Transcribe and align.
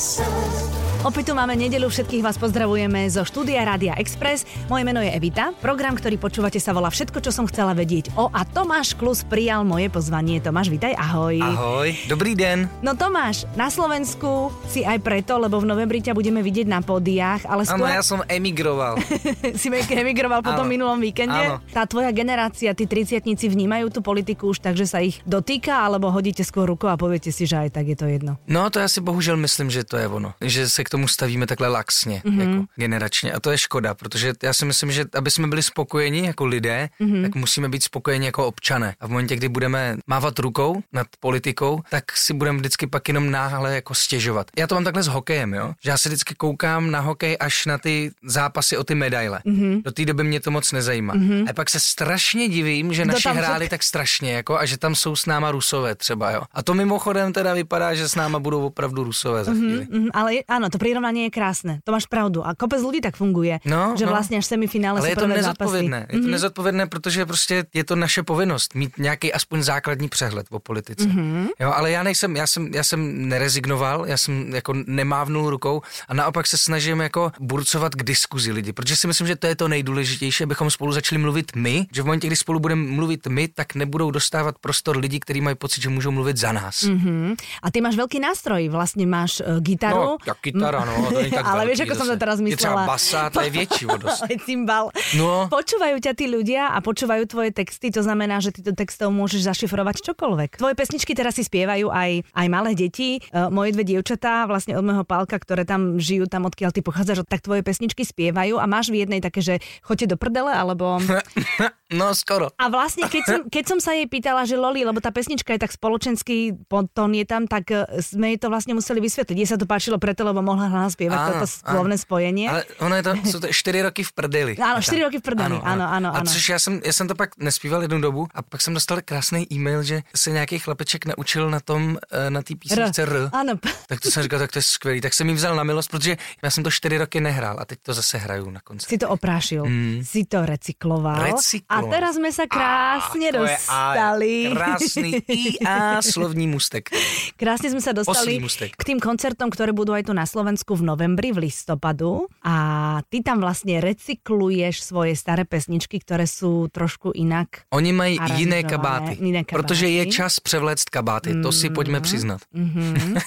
so 0.00 0.59
Opäť 1.00 1.32
tu 1.32 1.34
máme 1.34 1.56
nedelu, 1.56 1.88
všetkých 1.88 2.20
vás 2.20 2.36
pozdravujeme 2.36 3.08
zo 3.08 3.24
štúdia 3.24 3.64
Rádia 3.64 3.96
Express. 3.96 4.44
Moje 4.68 4.84
meno 4.84 5.00
je 5.00 5.08
Evita. 5.08 5.48
Program, 5.56 5.96
ktorý 5.96 6.20
počúvate 6.20 6.60
sa 6.60 6.76
volá 6.76 6.92
Všetko, 6.92 7.24
čo 7.24 7.32
som 7.32 7.48
chcela 7.48 7.72
vedieť 7.72 8.12
o 8.20 8.28
a 8.28 8.44
Tomáš 8.44 8.92
Klus 9.00 9.24
prijal 9.24 9.64
moje 9.64 9.88
pozvanie. 9.88 10.44
Tomáš, 10.44 10.68
vítaj, 10.68 10.92
ahoj. 10.92 11.40
Ahoj, 11.40 11.88
dobrý 12.04 12.36
den. 12.36 12.68
No 12.84 12.92
Tomáš, 13.00 13.48
na 13.56 13.72
Slovensku 13.72 14.52
si 14.68 14.84
aj 14.84 15.00
preto, 15.00 15.40
lebo 15.40 15.56
v 15.56 15.72
novembri 15.72 16.04
ťa 16.04 16.12
budeme 16.12 16.44
vidieť 16.44 16.68
na 16.68 16.84
pódiách, 16.84 17.48
ale 17.48 17.64
skôr... 17.64 17.88
Ja 17.88 18.04
som 18.04 18.20
emigroval. 18.28 19.00
si 19.60 19.72
emigroval 19.72 20.44
po 20.44 20.52
tom 20.52 20.68
minulom 20.68 21.00
víkende? 21.00 21.32
Áno. 21.32 21.64
Tá 21.72 21.88
tvoja 21.88 22.12
generácia, 22.12 22.76
tí 22.76 22.84
triciatníci 22.84 23.48
vnímajú 23.48 23.88
tú 23.88 24.04
politiku 24.04 24.52
už 24.52 24.60
tak, 24.60 24.76
že 24.76 24.84
sa 24.84 25.00
ich 25.00 25.16
dotýka, 25.24 25.80
alebo 25.80 26.12
hodíte 26.12 26.44
skôr 26.44 26.68
rukou 26.68 26.92
a 26.92 27.00
poviete 27.00 27.32
si, 27.32 27.48
že 27.48 27.56
aj 27.56 27.72
tak 27.72 27.88
je 27.88 27.96
to 27.96 28.04
jedno? 28.04 28.36
No 28.44 28.68
to 28.68 28.84
ja 28.84 28.88
si 28.92 29.00
bohužel 29.00 29.40
myslím, 29.40 29.72
že 29.72 29.80
to 29.88 29.96
je 29.96 30.04
ono. 30.04 30.36
Že 30.44 30.68
se 30.68 30.89
tomu 30.90 31.08
stavíme 31.08 31.46
takhle 31.46 31.68
laxně, 31.68 32.22
mm-hmm. 32.24 32.40
jako 32.40 32.64
generačně. 32.76 33.32
A 33.32 33.40
to 33.40 33.50
je 33.50 33.58
škoda, 33.58 33.94
protože 33.94 34.32
já 34.42 34.52
si 34.52 34.64
myslím, 34.64 34.92
že 34.92 35.04
aby 35.14 35.30
jsme 35.30 35.46
byli 35.46 35.62
spokojeni 35.62 36.26
jako 36.26 36.46
lidé, 36.46 36.88
mm-hmm. 37.00 37.22
tak 37.22 37.34
musíme 37.34 37.68
být 37.68 37.82
spokojeni 37.84 38.26
jako 38.26 38.46
občané. 38.46 38.94
A 39.00 39.06
v 39.06 39.10
momentě, 39.10 39.36
kdy 39.36 39.48
budeme 39.48 39.96
mávat 40.06 40.38
rukou 40.38 40.82
nad 40.92 41.06
politikou, 41.20 41.80
tak 41.90 42.16
si 42.16 42.34
budeme 42.34 42.58
vždycky 42.58 42.86
pak 42.86 43.08
jenom 43.08 43.30
náhle 43.30 43.74
jako 43.74 43.94
stěžovat. 43.94 44.46
Já 44.58 44.66
to 44.66 44.74
mám 44.74 44.84
takhle 44.84 45.02
s 45.02 45.08
hokejem, 45.08 45.54
jo? 45.54 45.72
že 45.84 45.90
já 45.90 45.98
se 45.98 46.08
vždycky 46.08 46.34
koukám 46.34 46.90
na 46.90 47.00
hokej 47.00 47.36
až 47.40 47.66
na 47.66 47.78
ty 47.78 48.10
zápasy 48.24 48.76
o 48.76 48.84
ty 48.84 48.94
medaile. 48.94 49.40
Mm-hmm. 49.46 49.82
Do 49.82 49.92
té 49.92 50.04
doby 50.04 50.24
mě 50.24 50.40
to 50.40 50.50
moc 50.50 50.72
nezajímá. 50.72 51.14
Mm-hmm. 51.14 51.50
A 51.50 51.52
pak 51.52 51.70
se 51.70 51.80
strašně 51.80 52.48
divím, 52.48 52.92
že 52.92 53.04
naši 53.04 53.28
hráli 53.28 53.68
tak 53.68 53.82
strašně, 53.82 54.32
jako, 54.32 54.58
a 54.58 54.66
že 54.66 54.78
tam 54.78 54.94
jsou 54.94 55.16
s 55.16 55.26
náma 55.26 55.50
rusové 55.50 55.94
třeba. 55.94 56.30
Jo? 56.30 56.42
A 56.52 56.62
to 56.62 56.74
mimochodem 56.74 57.32
teda 57.32 57.54
vypadá, 57.54 57.94
že 57.94 58.08
s 58.08 58.14
náma 58.14 58.38
budou 58.38 58.66
opravdu 58.66 59.04
rusové 59.04 59.44
za 59.44 59.52
mhm, 59.52 59.60
chvíli. 59.60 59.84
Mm-hmm, 59.86 60.10
ale 60.12 60.32
ano, 60.48 60.70
to 60.70 60.78
prirovnanie 60.80 61.28
je 61.28 61.32
krásne. 61.36 61.72
To 61.84 61.92
máš 61.92 62.08
pravdu. 62.08 62.40
A 62.40 62.56
kopec 62.56 62.80
ľudí 62.80 63.04
tak 63.04 63.20
funguje, 63.20 63.60
no, 63.68 63.92
že 64.00 64.08
no. 64.08 64.16
vlastne 64.16 64.40
až 64.40 64.48
semifinále 64.48 65.04
Ale 65.04 65.12
je 65.12 65.20
to 65.20 65.28
nezodpovědné. 65.28 66.00
Zápasy. 66.00 66.16
Je 66.16 66.18
to 66.18 66.24
mm-hmm. 66.24 66.32
nezodpovědné, 66.32 66.84
protože 66.86 67.20
prostě 67.26 67.54
je 67.74 67.84
to 67.84 67.94
naše 67.96 68.22
povinnost 68.22 68.74
mít 68.74 68.98
nějaký 68.98 69.32
aspoň 69.32 69.62
základní 69.62 70.08
přehled 70.08 70.46
o 70.50 70.58
politice. 70.58 71.04
Mm-hmm. 71.04 71.48
Jo, 71.60 71.72
ale 71.76 71.90
já 71.90 72.02
nejsem, 72.02 72.36
já 72.36 72.46
jsem, 72.46 72.74
já 72.74 72.84
jsem 72.84 73.28
nerezignoval, 73.28 74.06
já 74.06 74.16
jsem 74.16 74.54
jako 74.54 74.72
nemávnul 74.86 75.50
rukou 75.50 75.82
a 76.08 76.14
naopak 76.14 76.46
se 76.46 76.56
snažím 76.56 77.00
jako 77.00 77.32
burcovat 77.40 77.94
k 77.94 78.02
diskuzi 78.02 78.52
lidi, 78.52 78.72
protože 78.72 78.96
si 78.96 79.06
myslím, 79.06 79.26
že 79.26 79.36
to 79.36 79.46
je 79.46 79.56
to 79.56 79.68
nejdůležitější, 79.68 80.44
abychom 80.44 80.70
spolu 80.70 80.92
začali 80.92 81.18
mluvit 81.18 81.52
my, 81.56 81.86
že 81.92 82.02
v 82.02 82.04
momentě, 82.04 82.26
kdy 82.26 82.36
spolu 82.36 82.60
budeme 82.60 82.82
mluvit 82.82 83.26
my, 83.26 83.48
tak 83.48 83.74
nebudou 83.74 84.10
dostávat 84.10 84.58
prostor 84.58 84.96
lidi, 84.96 85.20
kteří 85.20 85.40
mají 85.40 85.56
pocit, 85.56 85.82
že 85.82 85.88
můžou 85.88 86.10
mluvit 86.10 86.36
za 86.36 86.52
nás. 86.52 86.82
Mm-hmm. 86.82 87.36
A 87.62 87.70
ty 87.70 87.80
máš 87.80 87.96
velký 87.96 88.20
nástroj, 88.20 88.68
vlastně 88.68 89.06
máš 89.06 89.40
uh, 89.40 89.60
gitaru. 89.60 89.96
No, 89.96 90.16
tak 90.24 90.36
gitara, 90.70 90.86
no, 90.86 91.10
to 91.10 91.18
tak 91.30 91.44
Ale 91.50 91.62
vieš, 91.66 91.80
ako 91.84 91.94
som 91.98 92.06
to 92.06 92.16
teraz 92.16 92.38
myslela. 92.38 92.54
Je 92.54 92.62
třeba 92.62 92.80
basa, 92.86 93.20
to 93.30 93.38
je 93.42 93.50
väčší 93.50 93.84
vodos. 93.86 94.18
Ale 94.22 94.36
cymbal. 94.46 94.84
No. 95.18 95.50
Počúvajú 95.50 95.96
ťa 95.98 96.12
tí 96.14 96.26
ľudia 96.30 96.70
a 96.70 96.78
počúvajú 96.78 97.24
tvoje 97.26 97.50
texty, 97.50 97.90
to 97.90 98.02
znamená, 98.06 98.38
že 98.38 98.54
ty 98.54 98.60
to 98.62 98.72
textov 98.72 99.10
môžeš 99.10 99.50
zašifrovať 99.50 100.06
čokoľvek. 100.06 100.50
Tvoje 100.60 100.74
pesničky 100.78 101.12
teraz 101.12 101.36
si 101.36 101.44
spievajú 101.44 101.90
aj, 101.90 102.10
aj 102.30 102.46
malé 102.46 102.78
deti. 102.78 103.18
Uh, 103.34 103.50
moje 103.50 103.74
dve 103.74 103.84
dievčatá, 103.84 104.46
vlastne 104.46 104.78
od 104.78 104.84
môjho 104.86 105.04
pálka, 105.04 105.36
ktoré 105.36 105.66
tam 105.66 105.98
žijú, 105.98 106.30
tam 106.30 106.46
odkiaľ 106.46 106.70
ty 106.70 106.80
pochádzaš, 106.84 107.26
tak 107.26 107.42
tvoje 107.42 107.66
pesničky 107.66 108.06
spievajú 108.06 108.60
a 108.60 108.64
máš 108.70 108.94
v 108.94 109.02
jednej 109.02 109.20
také, 109.20 109.42
že 109.42 109.54
choďte 109.82 110.14
do 110.14 110.16
prdele, 110.16 110.52
alebo... 110.54 110.98
No, 111.90 112.14
skoro. 112.14 112.54
A 112.54 112.70
vlastne, 112.70 113.10
keď 113.10 113.22
som, 113.26 113.40
keď 113.50 113.64
som 113.66 113.78
sa 113.82 113.98
jej 113.98 114.06
pýtala, 114.06 114.46
že 114.46 114.54
Loli, 114.54 114.86
lebo 114.86 115.02
tá 115.02 115.10
pesnička 115.10 115.58
je 115.58 115.66
tak 115.66 115.74
spoločenský, 115.74 116.54
tón 116.70 117.10
je 117.18 117.26
tam, 117.26 117.50
tak 117.50 117.66
e, 117.74 117.82
sme 117.98 118.30
jej 118.30 118.38
to 118.38 118.46
vlastne 118.46 118.78
museli 118.78 119.02
vysvetliť. 119.02 119.34
Je 119.34 119.48
sa 119.50 119.58
to 119.58 119.66
páčilo 119.66 119.98
preto, 119.98 120.22
lebo 120.22 120.38
mohla 120.38 120.59
hlas 120.68 120.92
spievať 120.92 121.18
toto 121.32 121.46
slovné 121.46 121.96
spojenie. 121.98 122.50
Ale 122.50 122.64
ono 122.78 122.94
je 122.96 123.02
to, 123.02 123.12
jsou 123.30 123.40
to 123.40 123.48
čtyři 123.50 123.82
roky 123.82 124.02
v 124.04 124.12
prdeli. 124.12 124.52
Áno, 124.56 124.82
čtyři 124.82 125.02
roky 125.02 125.18
v 125.18 125.22
prdeli, 125.22 125.56
ano, 125.62 125.62
ano, 125.64 125.86
ano. 125.92 126.16
A 126.16 126.24
což 126.24 126.48
já 126.48 126.58
jsem, 126.58 126.80
já 126.84 126.92
jsem 126.92 127.08
to 127.08 127.14
pak 127.14 127.38
nespíval 127.38 127.82
jednu 127.82 128.00
dobu 128.00 128.28
a 128.34 128.42
pak 128.42 128.60
jsem 128.60 128.74
dostal 128.74 128.98
krásný 129.04 129.46
e-mail, 129.52 129.82
že 129.82 130.02
se 130.16 130.30
nějaký 130.30 130.58
chlapeček 130.58 131.06
naučil 131.06 131.50
na 131.50 131.60
tom, 131.60 131.98
e, 132.10 132.30
na 132.30 132.42
té 132.42 132.54
písničce 132.54 133.02
R. 133.02 133.16
R. 133.16 133.30
Ano. 133.32 133.54
Tak 133.86 134.00
to 134.00 134.10
jsem 134.10 134.22
říkal, 134.22 134.38
tak 134.38 134.52
to 134.52 134.58
je 134.58 134.62
skvělý. 134.62 135.00
Tak 135.00 135.14
jsem 135.14 135.28
jim 135.28 135.36
vzal 135.36 135.56
na 135.56 135.62
milost, 135.62 135.90
protože 135.90 136.16
já 136.42 136.50
jsem 136.50 136.64
to 136.64 136.70
čtyři 136.70 136.98
roky 136.98 137.20
nehrál 137.20 137.56
a 137.60 137.64
teď 137.64 137.78
to 137.82 137.94
zase 137.94 138.18
hraju 138.18 138.50
na 138.50 138.60
konci. 138.60 138.86
Si 138.86 138.98
to 138.98 139.08
oprášil, 139.08 139.64
mm. 139.64 140.00
si 140.04 140.24
to 140.24 140.46
recykloval. 140.46 141.22
Recykloval. 141.22 141.92
A 141.92 141.94
teraz 141.94 142.16
jsme 142.16 142.32
se 142.32 142.46
krásně 142.46 143.28
a, 143.28 143.36
dostali. 143.38 144.50
krásný 144.54 145.12
IA 145.28 146.02
slovní 146.02 146.46
mustek. 146.46 146.90
Krásně 147.36 147.70
jsme 147.70 147.80
se 147.80 147.92
dostali 147.92 148.40
k 148.76 148.84
tým 148.84 149.00
koncertom, 149.00 149.50
které 149.50 149.72
budou 149.72 149.92
aj 149.92 150.02
tu 150.02 150.12
na 150.12 150.26
Slovensku 150.26 150.49
v 150.56 150.82
novembri, 150.82 151.32
v 151.32 151.38
listopadu. 151.38 152.26
A 152.44 152.98
ty 153.08 153.22
tam 153.22 153.40
vlastně 153.40 153.80
recykluješ 153.80 154.80
svoje 154.80 155.16
staré 155.16 155.44
pesničky, 155.44 155.98
které 155.98 156.26
jsou 156.26 156.68
trošku 156.72 157.12
jinak 157.14 157.48
Oni 157.70 157.92
mají 157.92 158.18
jiné 158.36 158.62
kabáty, 158.62 159.18
jiné 159.20 159.44
kabáty, 159.44 159.62
protože 159.62 159.88
je 159.88 160.06
čas 160.06 160.40
převléct 160.40 160.90
kabáty, 160.90 161.34
mm. 161.34 161.42
to 161.42 161.52
si 161.52 161.70
pojďme 161.70 162.00
přiznat. 162.00 162.40
Mm-hmm. 162.54 163.20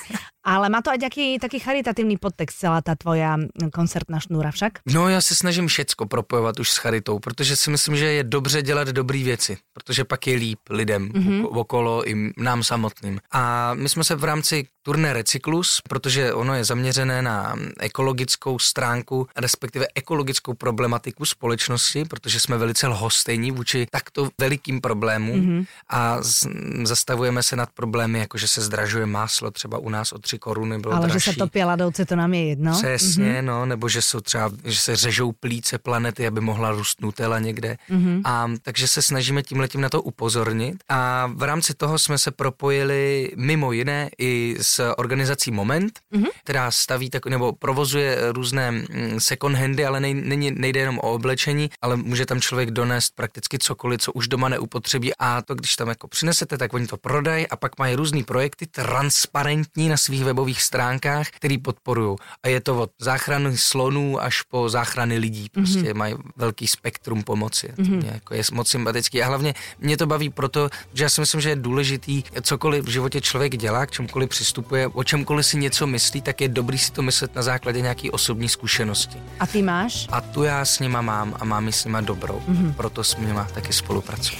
Ale 0.43 0.67
má 0.69 0.83
to 0.83 0.91
aj 0.91 0.99
taký, 0.99 1.39
taký 1.39 1.59
charitatívny 1.63 2.19
podtext 2.19 2.59
celá 2.59 2.83
tá 2.83 2.99
tvoja 2.99 3.39
koncertná 3.71 4.19
šnúra 4.19 4.51
však? 4.51 4.83
No 4.91 5.09
já 5.09 5.21
se 5.21 5.35
snažím 5.35 5.67
všecko 5.67 6.05
propojovat 6.05 6.59
už 6.59 6.71
s 6.71 6.77
charitou, 6.77 7.19
protože 7.19 7.55
si 7.55 7.71
myslím, 7.71 7.95
že 7.95 8.05
je 8.05 8.23
dobře 8.23 8.61
dělat 8.61 8.87
dobré 8.87 9.23
věci, 9.23 9.57
protože 9.73 10.03
pak 10.03 10.27
je 10.27 10.35
líp 10.35 10.59
lidem 10.69 11.09
mm-hmm. 11.09 11.47
okolo 11.57 12.09
i 12.09 12.31
nám 12.37 12.63
samotným. 12.63 13.19
A 13.31 13.73
my 13.73 13.89
jsme 13.89 14.03
se 14.03 14.15
v 14.15 14.23
rámci 14.23 14.67
turné 14.83 15.13
Recyklus, 15.13 15.81
protože 15.89 16.33
ono 16.33 16.55
je 16.55 16.63
zaměřené 16.63 17.21
na 17.21 17.55
ekologickou 17.79 18.59
stránku, 18.59 19.27
respektive 19.35 19.85
ekologickou 19.95 20.53
problematiku 20.53 21.25
společnosti, 21.25 22.05
protože 22.05 22.39
jsme 22.39 22.57
velice 22.57 22.87
lhostejní 22.87 23.51
vůči 23.51 23.87
takto 23.91 24.29
velikým 24.37 24.81
problémům 24.81 25.41
mm-hmm. 25.41 25.65
a 25.89 26.21
z, 26.21 26.47
zastavujeme 26.83 27.43
se 27.43 27.55
nad 27.55 27.69
problémy, 27.73 28.19
jako 28.19 28.37
že 28.37 28.47
se 28.47 28.61
zdražuje 28.61 29.05
máslo 29.05 29.51
třeba 29.51 29.77
u 29.77 29.89
nás 29.89 30.11
o 30.11 30.19
3 30.19 30.39
koruny 30.39 30.79
bylo 30.79 30.93
Ale 30.93 31.07
dražší. 31.07 31.25
že 31.25 31.31
se 31.31 31.37
topí 31.37 31.63
ladouce, 31.63 32.05
to 32.05 32.15
nám 32.15 32.33
je 32.33 32.47
jedno. 32.47 32.71
Přesně, 32.71 33.33
mm-hmm. 33.33 33.45
no, 33.45 33.65
nebo 33.65 33.89
že 33.89 34.01
jsou 34.01 34.19
třeba, 34.19 34.51
že 34.63 34.79
se 34.79 34.95
řežou 34.95 35.31
plíce 35.31 35.77
planety, 35.77 36.27
aby 36.27 36.41
mohla 36.41 36.71
růst 36.71 37.01
Nutella 37.01 37.39
někde. 37.39 37.77
Mm-hmm. 37.89 38.21
A 38.25 38.47
takže 38.61 38.87
se 38.87 39.01
snažíme 39.01 39.43
tím 39.43 39.59
letím 39.59 39.81
na 39.81 39.89
to 39.89 40.01
upozornit. 40.01 40.83
A 40.89 41.31
v 41.35 41.43
rámci 41.43 41.73
toho 41.73 41.99
jsme 41.99 42.17
se 42.17 42.31
propojili 42.31 43.31
mimo 43.35 43.71
jiné 43.71 44.09
i 44.17 44.55
s 44.61 44.72
organizací 44.97 45.51
Moment, 45.51 45.99
mm-hmm. 46.13 46.27
která 46.43 46.71
staví 46.71 47.09
tak, 47.09 47.25
nebo 47.25 47.53
provozuje 47.53 48.17
různé 48.31 48.71
mm, 48.71 48.85
second 49.17 49.57
handy, 49.57 49.85
ale 49.85 49.99
nej, 49.99 50.13
nej, 50.13 50.51
nejde 50.51 50.79
jenom 50.79 50.99
o 50.99 51.13
oblečení, 51.13 51.69
ale 51.81 51.95
může 51.95 52.25
tam 52.25 52.41
člověk 52.41 52.71
donést 52.71 53.15
prakticky 53.15 53.59
cokoliv, 53.59 54.01
co 54.01 54.11
už 54.11 54.27
doma 54.27 54.49
neupotřebí 54.49 55.11
a 55.19 55.41
to, 55.41 55.55
když 55.55 55.75
tam 55.75 55.87
jako 55.87 56.07
přinesete, 56.07 56.57
tak 56.57 56.73
oni 56.73 56.87
to 56.87 56.97
prodají 56.97 57.47
a 57.47 57.55
pak 57.55 57.79
mají 57.79 57.95
různé 57.95 58.23
projekty 58.23 58.67
transparentní 58.67 59.89
na 59.89 59.97
svých 59.97 60.23
webových 60.23 60.61
stránkách, 60.61 61.29
který 61.29 61.57
podporují. 61.57 62.17
A 62.43 62.47
je 62.47 62.61
to 62.61 62.79
od 62.79 62.91
záchrany 62.99 63.57
slonů 63.57 64.21
až 64.21 64.41
po 64.41 64.69
záchrany 64.69 65.17
lidí. 65.17 65.49
Prostě 65.49 65.79
mm-hmm. 65.79 65.97
mají 65.97 66.15
velký 66.35 66.67
spektrum 66.67 67.23
pomoci. 67.23 67.67
Mm-hmm. 67.67 68.13
Jako 68.13 68.33
je 68.33 68.43
moc 68.51 68.69
sympatický. 68.69 69.23
A 69.23 69.27
hlavně 69.27 69.53
mě 69.79 69.97
to 69.97 70.07
baví 70.07 70.29
proto, 70.29 70.69
že 70.93 71.03
já 71.03 71.09
si 71.09 71.21
myslím, 71.21 71.41
že 71.41 71.49
je 71.49 71.55
důležitý, 71.55 72.23
cokoliv 72.41 72.85
v 72.85 72.89
životě 72.89 73.21
člověk 73.21 73.57
dělá, 73.57 73.85
k 73.85 73.91
čemukoliv 73.91 74.29
přistupuje, 74.29 74.62
o 74.93 75.03
čemkoliv 75.03 75.45
si 75.45 75.57
něco 75.57 75.87
myslí, 75.87 76.21
tak 76.21 76.41
je 76.41 76.47
dobrý 76.47 76.77
si 76.77 76.91
to 76.91 77.01
myslet 77.01 77.35
na 77.35 77.41
základě 77.41 77.81
nějaký 77.81 78.11
osobní 78.11 78.49
zkušenosti. 78.49 79.17
A 79.39 79.47
ty 79.47 79.61
máš? 79.61 80.07
A 80.11 80.21
tu 80.21 80.43
já 80.43 80.65
s 80.65 80.79
nima 80.79 81.01
mám 81.01 81.35
a 81.39 81.45
mám 81.45 81.67
i 81.67 81.71
s 81.71 81.85
nima 81.85 82.01
dobrou. 82.01 82.41
Mm-hmm. 82.49 82.73
Proto 82.73 83.03
s 83.03 83.17
nima 83.17 83.47
taky 83.53 83.73
spolupracuji. 83.73 84.37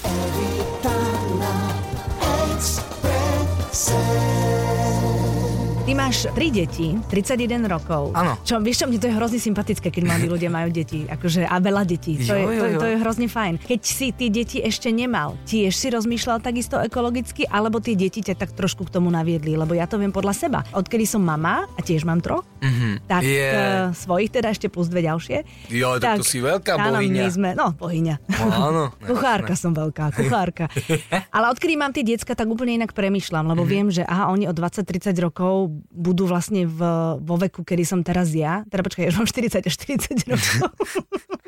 Máš 6.03 6.27
tri 6.35 6.51
deti, 6.51 6.99
31 7.07 7.63
rokov. 7.63 8.11
Áno. 8.11 8.35
Čo, 8.43 8.59
vieš 8.59 8.83
čo, 8.83 8.85
mne 8.91 8.99
to 8.99 9.07
je 9.07 9.15
hrozne 9.15 9.39
sympatické, 9.39 9.87
keď 9.87 10.03
mladí 10.03 10.27
ľudia 10.27 10.51
majú 10.51 10.67
deti. 10.67 11.07
Akože, 11.07 11.47
a 11.47 11.55
veľa 11.63 11.87
detí. 11.87 12.19
To, 12.27 12.35
jo, 12.35 12.51
je, 12.51 12.59
to, 12.59 12.65
jo, 12.67 12.73
jo. 12.75 12.79
to 12.83 12.87
je 12.91 12.95
hrozne 12.99 13.27
fajn. 13.31 13.63
Keď 13.63 13.81
si 13.87 14.11
tie 14.11 14.27
deti 14.27 14.59
ešte 14.59 14.91
nemal, 14.91 15.39
tiež 15.47 15.71
si 15.71 15.87
rozmýšľal 15.87 16.43
takisto 16.43 16.75
ekologicky, 16.83 17.47
alebo 17.47 17.79
tie 17.79 17.95
deti 17.95 18.19
ťa 18.19 18.35
tak 18.35 18.51
trošku 18.51 18.91
k 18.91 18.99
tomu 18.99 19.07
naviedli? 19.15 19.55
Lebo 19.55 19.79
ja 19.79 19.87
to 19.87 19.95
viem 19.95 20.11
podľa 20.11 20.35
seba. 20.35 20.59
Odkedy 20.75 21.07
som 21.07 21.23
mama, 21.23 21.63
a 21.71 21.79
tiež 21.79 22.03
mám 22.03 22.19
troch, 22.19 22.43
mm-hmm. 22.63 22.93
tak 23.11 23.27
yeah. 23.27 23.51
uh, 23.51 23.85
svojich 23.91 24.31
teda 24.31 24.55
ešte 24.55 24.71
plus 24.71 24.87
dve 24.87 25.03
ďalšie. 25.03 25.43
Jo, 25.67 25.99
tak, 25.99 26.23
tak 26.23 26.23
to 26.23 26.25
si 26.25 26.39
veľká 26.39 26.79
áno, 26.79 27.03
bohyňa. 27.03 27.27
sme, 27.27 27.51
no, 27.51 27.75
bohyňa. 27.75 28.15
No, 28.23 28.43
áno. 28.47 28.83
kuchárka 29.11 29.59
som 29.59 29.75
veľká, 29.75 30.15
kuchárka. 30.15 30.71
Ale 31.35 31.51
odkedy 31.51 31.75
mám 31.75 31.91
tie 31.91 32.07
decka, 32.07 32.31
tak 32.31 32.47
úplne 32.47 32.79
inak 32.79 32.95
premyšľam, 32.95 33.51
lebo 33.51 33.67
mm-hmm. 33.67 33.75
viem, 33.75 33.87
že 33.91 34.07
aha, 34.07 34.31
oni 34.31 34.47
od 34.47 34.55
20-30 34.55 35.11
rokov 35.19 35.75
budú 35.91 36.23
vlastne 36.23 36.63
v, 36.63 36.79
vo 37.19 37.35
veku, 37.35 37.67
kedy 37.67 37.83
som 37.83 37.99
teraz 37.99 38.31
ja. 38.31 38.63
Teda 38.71 38.87
počkaj, 38.87 39.03
ja 39.03 39.11
už 39.11 39.19
mám 39.19 39.29
40 39.29 39.67
až 39.67 39.75
40 39.75 40.31
rokov. 40.31 40.71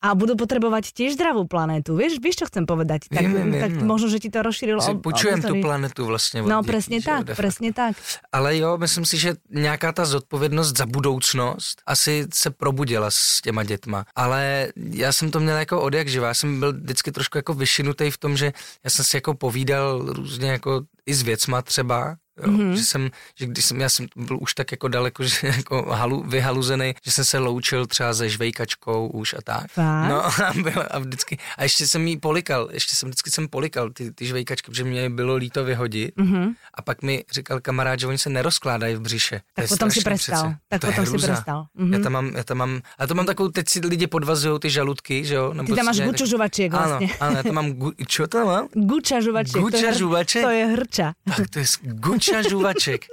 A 0.00 0.16
budú 0.16 0.32
potrebovať 0.32 0.96
tiež 0.96 1.20
zdravú 1.20 1.44
planétu. 1.44 1.92
Vieš, 1.92 2.24
vieš 2.24 2.40
čo 2.40 2.46
chcem 2.48 2.64
povedať? 2.64 3.12
Tak, 3.12 3.20
viem, 3.20 3.52
viem, 3.52 3.60
tak 3.60 3.72
no. 3.76 3.84
možno, 3.84 4.08
že 4.08 4.16
ti 4.16 4.32
to 4.32 4.40
rozšírilo. 4.40 4.80
Si 4.80 4.96
počujem 4.96 5.42
tu 5.42 5.60
planetu 5.60 6.06
vlastně. 6.06 6.42
No 6.42 6.62
dětí, 6.62 6.72
přesně 6.72 7.02
tak, 7.02 7.28
že, 7.28 7.34
přesně 7.34 7.72
tak. 7.72 7.96
Ale 8.32 8.56
jo, 8.56 8.78
myslím 8.78 9.04
si, 9.04 9.18
že 9.18 9.34
nějaká 9.50 9.92
ta 9.92 10.04
zodpovědnost 10.04 10.76
za 10.76 10.86
budoucnost 10.86 11.82
asi 11.86 12.26
se 12.34 12.50
probudila 12.50 13.10
s 13.10 13.40
těma 13.40 13.64
dětma. 13.64 14.04
Ale 14.16 14.72
já 14.76 15.12
jsem 15.12 15.30
to 15.30 15.40
měl 15.40 15.56
jako 15.56 15.80
od 15.80 15.94
jak 15.94 16.08
živá. 16.08 16.28
Já 16.28 16.34
jsem 16.34 16.60
byl 16.60 16.72
vždycky 16.72 17.12
trošku 17.12 17.38
jako 17.38 17.54
vyšinutý 17.54 18.10
v 18.10 18.18
tom, 18.18 18.36
že 18.36 18.52
já 18.84 18.90
jsem 18.90 19.04
si 19.04 19.16
jako 19.16 19.34
povídal 19.34 19.98
různě 19.98 20.50
jako 20.50 20.82
i 21.06 21.14
s 21.14 21.22
věcma 21.22 21.62
třeba, 21.62 22.16
Jo, 22.42 22.48
mm-hmm. 22.48 22.72
Že 22.72 22.84
jsem, 22.84 23.10
že 23.34 23.46
když 23.46 23.64
jsem, 23.64 23.80
já 23.80 23.88
jsem 23.88 24.06
byl 24.16 24.38
už 24.40 24.54
tak 24.54 24.70
jako 24.72 24.88
daleko, 24.88 25.24
že 25.24 25.46
jako 25.46 25.82
halu, 25.82 26.22
vyhaluzený, 26.22 26.94
že 27.04 27.10
jsem 27.10 27.24
se 27.24 27.38
loučil 27.38 27.86
třeba 27.86 28.14
se 28.14 28.28
žvejkačkou 28.28 29.08
už 29.08 29.34
a 29.34 29.42
tak. 29.44 29.70
Fakt? 29.70 30.08
No 30.08 30.24
a, 30.44 30.52
byla, 30.62 30.82
a 30.90 30.98
vždycky, 30.98 31.38
a 31.58 31.62
ještě 31.62 31.88
jsem 31.88 32.06
jí 32.06 32.16
polikal, 32.16 32.68
ještě 32.72 32.96
jsem 32.96 33.08
vždycky 33.08 33.30
jsem 33.30 33.48
polikal 33.48 33.90
ty, 33.90 34.12
ty 34.12 34.26
žvejkačky, 34.26 34.70
protože 34.70 34.84
mě 34.84 35.10
bylo 35.10 35.36
líto 35.36 35.64
vyhodit 35.64 36.16
mm-hmm. 36.16 36.54
a 36.74 36.82
pak 36.82 37.02
mi 37.02 37.24
říkal 37.32 37.60
kamarád, 37.60 38.00
že 38.00 38.06
oni 38.06 38.18
se 38.18 38.30
nerozkládají 38.30 38.94
v 38.94 39.00
břiše. 39.00 39.40
Tak 39.54 39.68
potom 39.68 39.90
si 39.90 40.00
prestal. 40.00 40.54
Tak 40.68 40.80
to 40.80 40.86
potom 40.86 41.06
si 41.06 41.26
prestal. 41.26 41.66
Mm-hmm. 41.78 41.92
Já 41.92 41.98
tam 41.98 42.12
mám, 42.12 42.36
já 42.36 42.44
tam 42.44 42.58
mám, 42.58 42.80
a 42.98 43.06
to 43.06 43.14
mám 43.14 43.26
takovou, 43.26 43.48
teď 43.48 43.68
si 43.68 43.80
lidi 43.80 44.06
podvazují 44.06 44.60
ty 44.60 44.70
žaludky, 44.70 45.24
že 45.24 45.34
jo? 45.34 45.54
Nebo 45.54 45.66
ty 45.66 45.76
tam 45.76 45.86
máš 45.86 46.00
guču 46.00 46.26
žuvačiek 46.26 46.72
vlastně. 46.72 47.08
Ano, 47.20 47.30
ano, 47.30 47.36
já 47.36 47.42
tam 47.42 47.54
mám, 47.54 47.72
gu, 47.72 47.92
čo 48.06 48.26
tam 48.26 48.46
mám? 48.46 48.68
Guča 48.74 49.20
žuvačiek. 49.20 49.62
Guča 49.62 49.92
žuvačiek? 49.92 50.44
To 50.44 50.50
je 50.50 50.66
hrča. 50.66 51.12
Tak 51.36 51.50
to 51.50 51.58
je 51.58 51.64
guča 51.82 52.29
žuvačiek 52.30 52.42
žuvaček. 52.48 53.06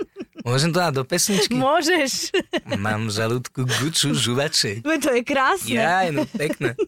Môžem 0.47 0.71
to 0.71 0.79
dať 0.79 0.95
do 0.95 1.03
pesničky? 1.03 1.59
Môžeš. 1.59 2.31
Mám 2.79 3.11
v 3.11 3.19
žalúdku 3.19 3.67
guču 3.67 4.15
žuvaček. 4.15 4.79
To 4.79 5.11
je 5.11 5.21
krásne. 5.27 5.75
Ja, 5.75 6.07
no 6.07 6.23
pekné. 6.23 6.79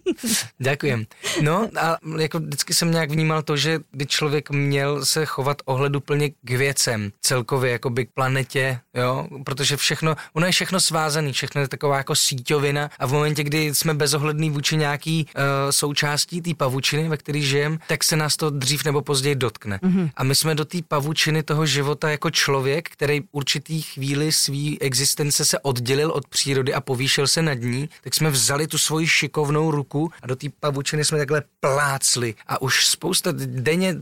Ďakujem. 0.63 1.05
No 1.43 1.67
a 1.75 1.99
jako 1.99 2.39
vždycky 2.39 2.73
jsem 2.73 2.91
nějak 2.91 3.11
vnímal 3.11 3.43
to, 3.43 3.57
že 3.57 3.79
by 3.93 4.05
člověk 4.05 4.49
měl 4.49 5.05
se 5.05 5.25
chovat 5.25 5.61
ohleduplně 5.65 6.29
k 6.29 6.51
věcem, 6.51 7.11
celkově 7.21 7.71
jako 7.71 7.89
by 7.89 8.05
k 8.05 8.11
planetě, 8.15 8.79
jo, 8.95 9.27
protože 9.45 9.77
všechno, 9.77 10.15
ono 10.33 10.45
je 10.45 10.51
všechno 10.51 10.79
svázaný, 10.79 11.33
všechno 11.33 11.61
je 11.61 11.67
taková 11.67 11.97
jako 11.97 12.15
síťovina 12.15 12.89
a 12.99 13.05
v 13.05 13.11
momentě, 13.11 13.43
kdy 13.43 13.75
jsme 13.75 13.93
bezohledný 13.93 14.49
vůči 14.49 14.77
nějaký 14.77 15.27
uh, 15.35 15.41
součástí 15.69 16.41
té 16.41 16.53
pavučiny, 16.53 17.09
ve 17.09 17.17
které 17.17 17.39
žijeme, 17.39 17.77
tak 17.87 18.03
se 18.03 18.15
nás 18.15 18.37
to 18.37 18.49
dřív 18.49 18.85
nebo 18.85 19.01
později 19.01 19.35
dotkne. 19.35 19.79
Mm-hmm. 19.83 20.11
A 20.15 20.23
my 20.23 20.35
jsme 20.35 20.55
do 20.55 20.65
té 20.65 20.77
pavučiny 20.87 21.43
toho 21.43 21.65
života 21.65 22.09
jako 22.09 22.29
člověk, 22.31 22.89
který 22.89 23.21
určitý 23.49 23.81
chvíli 23.81 24.31
svý 24.31 24.81
existence 24.81 25.45
se 25.45 25.59
oddělil 25.59 26.11
od 26.11 26.27
přírody 26.27 26.73
a 26.73 26.81
povýšil 26.81 27.27
se 27.27 27.41
nad 27.41 27.53
ní, 27.53 27.89
tak 28.03 28.13
jsme 28.13 28.29
vzali 28.29 28.67
tu 28.67 28.77
svoji 28.77 29.07
šikovnou 29.07 29.71
ruku 29.71 30.11
a 30.21 30.27
do 30.27 30.35
té 30.35 30.47
pavučiny 30.59 31.05
jsme 31.05 31.17
takhle 31.17 31.43
plácli. 31.59 32.35
A 32.47 32.61
už 32.61 32.85
spousta 32.85 33.31
denně 33.35 33.95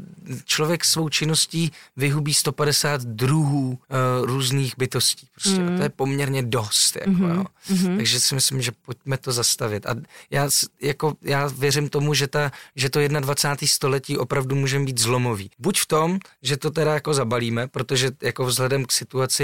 člověk 0.46 0.86
svou 0.86 1.10
činností 1.10 1.72
vyhubí 1.98 2.34
150 2.34 3.02
druhů 3.02 3.70
uh, 3.70 3.78
různých 4.26 4.74
bytostí. 4.78 5.28
Prostě, 5.32 5.62
mm. 5.62 5.78
To 5.78 5.84
je 5.84 5.90
poměrně 5.90 6.44
dost. 6.44 6.96
Jako, 6.96 7.12
mm-hmm. 7.12 7.36
jo. 7.36 7.46
Mm-hmm. 7.72 7.96
Takže 7.96 8.20
si 8.20 8.36
myslím, 8.36 8.62
že 8.62 8.72
pojďme 8.86 9.18
to 9.18 9.32
zastavit. 9.32 9.86
A 9.86 9.96
já, 10.32 10.50
jako, 10.82 11.14
já 11.22 11.48
věřím 11.48 11.90
tomu, 11.90 12.14
že, 12.14 12.28
ta, 12.28 12.52
že 12.76 12.90
to 12.90 13.08
21. 13.08 13.68
století 13.68 14.18
opravdu 14.18 14.56
může 14.56 14.80
být 14.80 14.98
zlomový. 14.98 15.52
Buď 15.60 15.80
v 15.80 15.86
tom, 15.86 16.20
že 16.42 16.58
to 16.58 16.72
teda 16.72 16.94
jako 16.94 17.14
zabalíme, 17.14 17.68
protože 17.68 18.12
jako 18.22 18.46
vzhledem 18.46 18.86
k 18.86 18.92
situaci 18.92 19.37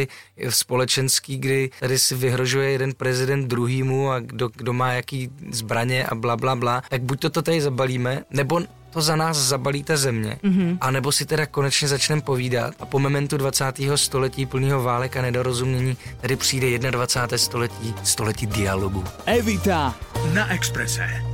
společenský, 0.50 1.38
kdy 1.38 1.70
tady 1.80 2.00
si 2.00 2.16
vyhrožuje 2.16 2.70
jeden 2.70 2.94
prezident 2.94 3.48
druhýmu 3.48 4.12
a 4.12 4.20
kdo, 4.20 4.50
kdo 4.56 4.74
má 4.74 4.94
jaký 4.94 5.30
zbraně 5.52 6.06
a 6.06 6.16
bla, 6.16 6.38
bla, 6.38 6.56
bla, 6.56 6.84
tak 6.90 7.02
buď 7.02 7.20
to, 7.20 7.30
to 7.30 7.42
tady 7.42 7.62
zabalíme, 7.62 8.24
nebo 8.30 8.62
to 8.94 9.02
za 9.02 9.16
nás 9.16 9.38
zabalí 9.38 9.84
ta 9.84 9.98
země, 9.98 10.38
mm-hmm. 10.44 10.78
anebo 10.82 11.12
si 11.12 11.26
teda 11.26 11.46
konečně 11.46 11.88
začneme 11.88 12.22
povídat 12.22 12.74
a 12.80 12.86
po 12.86 13.00
momentu 13.00 13.38
20. 13.38 13.66
století 13.96 14.46
plného 14.46 14.84
válek 14.84 15.18
a 15.18 15.22
nedorozumění 15.22 15.98
tady 16.22 16.36
přijde 16.36 16.92
21. 16.92 17.38
století, 17.38 17.94
století 18.04 18.48
dialogu. 18.48 19.04
Evita 19.26 19.96
na 20.34 20.54
Exprese. 20.54 21.33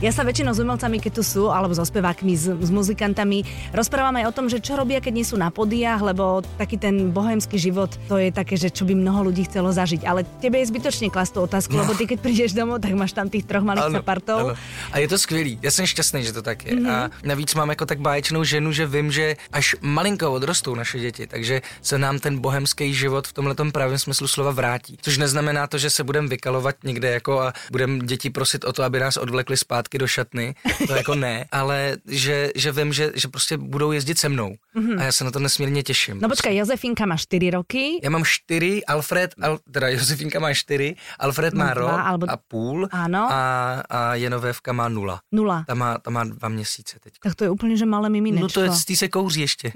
Ja 0.00 0.16
sa 0.16 0.24
väčšinou 0.24 0.56
s 0.56 0.64
umelcami, 0.64 0.96
keď 0.96 1.20
tu 1.20 1.22
sú, 1.22 1.52
alebo 1.52 1.76
so 1.76 1.84
spevákmi, 1.84 2.32
s, 2.32 2.48
s 2.48 2.70
muzikantami, 2.72 3.44
rozprávam 3.76 4.16
aj 4.16 4.32
o 4.32 4.32
tom, 4.32 4.48
že 4.48 4.56
čo 4.56 4.72
robia, 4.72 4.96
keď 4.96 5.12
nie 5.12 5.28
sú 5.28 5.36
na 5.36 5.52
podiách, 5.52 6.00
lebo 6.00 6.40
taký 6.56 6.80
ten 6.80 7.12
bohemský 7.12 7.60
život, 7.60 7.92
to 8.08 8.16
je 8.16 8.32
také, 8.32 8.56
že 8.56 8.72
čo 8.72 8.88
by 8.88 8.96
mnoho 8.96 9.28
ľudí 9.28 9.44
chcelo 9.44 9.68
zažiť. 9.68 10.08
Ale 10.08 10.24
tebe 10.40 10.56
je 10.56 10.72
zbytočne 10.72 11.12
klas 11.12 11.28
tú 11.28 11.44
otázku, 11.44 11.76
no. 11.76 11.84
lebo 11.84 11.92
ty 11.92 12.08
keď 12.08 12.16
prídeš 12.16 12.56
domov, 12.56 12.80
tak 12.80 12.96
máš 12.96 13.12
tam 13.12 13.28
tých 13.28 13.44
troch 13.44 13.60
malých. 13.60 13.92
Ano. 13.92 14.56
A 14.92 15.04
je 15.04 15.08
to 15.08 15.18
skvělý, 15.20 15.58
já 15.62 15.70
jsem 15.70 15.86
šťastný, 15.86 16.24
že 16.24 16.32
to 16.32 16.42
tak 16.42 16.64
je. 16.64 16.72
Mm-hmm. 16.72 16.88
A 16.88 17.10
navíc 17.20 17.52
mám 17.54 17.68
jako 17.68 17.86
tak 17.86 18.00
báječnou 18.00 18.40
ženu, 18.44 18.72
že 18.72 18.88
vím, 18.88 19.12
že 19.12 19.36
až 19.52 19.76
malinko 19.84 20.32
odrostou 20.32 20.74
naše 20.74 20.98
děti, 20.98 21.26
takže 21.26 21.60
se 21.82 21.98
nám 21.98 22.18
ten 22.18 22.40
bohemský 22.40 22.94
život 22.94 23.28
v 23.28 23.32
tomhle 23.32 23.54
pravém 23.72 23.98
smyslu 23.98 24.28
slova 24.28 24.50
vrátí. 24.50 24.96
Což 25.00 25.18
neznamená 25.18 25.66
to, 25.66 25.78
že 25.78 25.90
se 25.90 26.04
budeme 26.04 26.28
vykalovat 26.28 26.76
někde 26.84 27.10
jako 27.10 27.40
a 27.40 27.52
budeme 27.70 27.98
děti 27.98 28.30
prosit 28.30 28.64
o 28.64 28.72
to, 28.72 28.82
aby 28.82 29.00
nás 29.00 29.16
odvlekli 29.16 29.56
zpátky 29.56 29.89
zpátky 29.90 29.98
do 29.98 30.06
šatny, 30.06 30.54
to 30.86 30.94
jako 30.94 31.14
ne, 31.14 31.44
ale 31.52 31.96
že, 32.06 32.50
že 32.54 32.72
vím, 32.72 32.92
že, 32.92 33.12
že 33.14 33.28
prostě 33.28 33.56
budou 33.56 33.92
jezdit 33.92 34.18
se 34.18 34.28
mnou 34.28 34.54
mm-hmm. 34.76 35.00
a 35.00 35.02
já 35.02 35.12
se 35.12 35.24
na 35.24 35.30
to 35.30 35.38
nesmírně 35.38 35.82
těším. 35.82 36.20
No 36.22 36.28
počkej, 36.28 36.56
Josefínka 36.56 37.06
má 37.06 37.16
4 37.16 37.50
roky. 37.50 38.00
Já 38.02 38.10
mám 38.10 38.24
4, 38.24 38.84
Alfred, 38.84 39.34
al, 39.42 39.58
teda 39.72 39.88
Josefínka 39.88 40.40
má 40.40 40.54
4, 40.54 40.94
Alfred 41.18 41.54
má 41.54 41.74
rok 41.74 41.90
alebo... 41.90 42.30
a 42.30 42.36
půl 42.36 42.88
ano. 42.92 43.28
a, 43.30 43.82
a 43.90 44.14
Jenovévka 44.14 44.72
má 44.72 44.88
nula. 44.88 45.20
Nula. 45.32 45.64
Ta 45.66 45.74
má, 45.74 45.98
ta 45.98 46.10
má 46.10 46.24
dva 46.24 46.48
měsíce 46.48 46.96
teď. 47.00 47.14
Tak 47.22 47.34
to 47.34 47.44
je 47.44 47.50
úplně, 47.50 47.76
že 47.76 47.86
malé 47.86 48.08
miminečko. 48.10 48.42
No 48.42 48.48
to 48.48 48.60
je, 48.60 48.70
tý 48.86 48.96
se 48.96 49.08
kouří 49.08 49.40
ještě. 49.40 49.72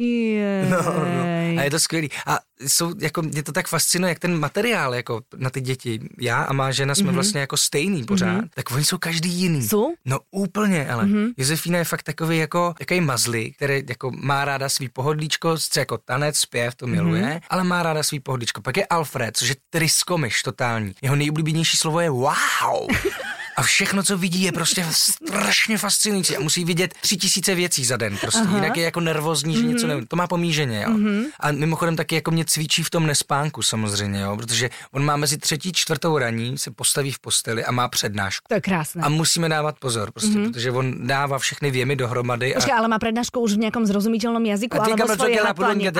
No, 0.71 0.83
no. 0.83 1.61
A 1.61 1.63
je 1.63 1.71
to 1.71 1.79
skvělý. 1.79 2.11
A 2.27 2.39
jsou, 2.61 2.95
jako, 3.01 3.23
mě 3.23 3.43
to 3.43 3.53
tak 3.53 3.69
fascinuje, 3.69 4.09
jak 4.09 4.19
ten 4.19 4.39
materiál 4.39 4.95
jako 4.95 5.21
na 5.37 5.51
ty 5.51 5.61
děti. 5.61 6.01
Já 6.21 6.43
a 6.43 6.53
má 6.53 6.71
žena 6.71 6.95
jsme 6.95 7.11
mm-hmm. 7.11 7.15
vlastně 7.15 7.41
jako 7.41 7.57
stejný 7.57 8.05
pořád. 8.05 8.41
Mm-hmm. 8.41 8.49
Tak 8.55 8.71
oni 8.71 8.85
jsou 8.85 8.99
každý 8.99 9.31
jiný. 9.31 9.63
Jsou? 9.63 9.95
No 10.07 10.19
úplně, 10.31 10.89
ale 10.89 11.05
mm-hmm. 11.05 11.35
Josefína 11.37 11.79
je 11.79 11.85
fakt 11.85 12.03
takový 12.03 12.39
jako 12.39 12.75
takový 12.79 13.01
mazli, 13.01 13.51
který 13.51 13.83
jako 13.89 14.11
má 14.11 14.45
ráda 14.45 14.69
svý 14.69 14.89
pohodlíčko, 14.89 15.57
chce 15.57 15.81
jako 15.81 15.99
tanec, 15.99 16.39
zpěv, 16.39 16.75
to 16.75 16.87
miluje, 16.87 17.23
mm-hmm. 17.23 17.41
ale 17.49 17.65
má 17.65 17.83
ráda 17.83 18.03
svý 18.03 18.21
pohodlíčko. 18.21 18.61
Pak 18.61 18.77
je 18.77 18.87
Alfred, 18.87 19.37
což 19.37 19.49
je 19.49 19.57
tryskomiš 19.71 20.43
totální. 20.43 20.95
Jeho 21.03 21.17
nejoblíbenější 21.17 21.77
slovo 21.77 22.01
je 22.01 22.11
wow. 22.11 22.89
a 23.57 23.63
všechno, 23.63 24.03
co 24.03 24.19
vidí, 24.19 24.43
je 24.43 24.53
prostě 24.53 24.87
strašně 24.91 25.79
fascinující 25.79 26.37
a 26.37 26.41
musí 26.41 26.65
vidět 26.65 26.95
tři 27.01 27.17
tisíce 27.17 27.55
věcí 27.55 27.85
za 27.85 27.97
den 27.97 28.17
prostě, 28.17 28.41
Aha. 28.41 28.57
jinak 28.57 28.77
je 28.77 28.85
jako 28.85 29.01
nervózní, 29.01 29.55
že 29.55 29.61
mm-hmm. 29.61 29.67
něco 29.67 29.87
nevím, 29.87 30.07
to 30.07 30.17
má 30.17 30.27
pomíženě, 30.27 30.83
jo. 30.83 30.91
Mm-hmm. 30.91 31.25
A 31.41 31.53
mimochodem 31.53 31.97
taky 31.97 32.15
jako 32.15 32.31
mě 32.31 32.45
cvičí 32.45 32.83
v 32.83 32.91
tom 32.91 33.07
nespánku 33.07 33.63
samozřejmě, 33.63 34.21
jo, 34.21 34.37
protože 34.37 34.71
on 34.93 35.05
má 35.05 35.17
mezi 35.17 35.39
třetí 35.39 35.73
čtvrtou 35.73 36.19
raní, 36.19 36.59
se 36.59 36.71
postaví 36.71 37.13
v 37.13 37.19
posteli 37.19 37.65
a 37.65 37.73
má 37.73 37.89
přednášku. 37.89 38.45
To 38.49 38.55
je 38.55 38.61
krásné. 38.61 39.03
A 39.03 39.09
musíme 39.09 39.49
dávat 39.49 39.79
pozor, 39.79 40.13
prostě, 40.13 40.31
mm-hmm. 40.31 40.53
protože 40.53 40.71
on 40.71 41.07
dává 41.07 41.39
všechny 41.39 41.71
věmy 41.71 41.97
dohromady. 41.97 42.55
A... 42.55 42.55
Počkej, 42.55 42.75
ale 42.75 42.89
má 42.89 42.99
přednášku 42.99 43.41
už 43.41 43.53
v 43.53 43.59
nějakém 43.59 43.87
zrozumitelném 43.87 44.47
jazyku, 44.47 44.83
alebo 44.83 45.15
svoje 45.15 45.43
hatlanina. 45.43 45.95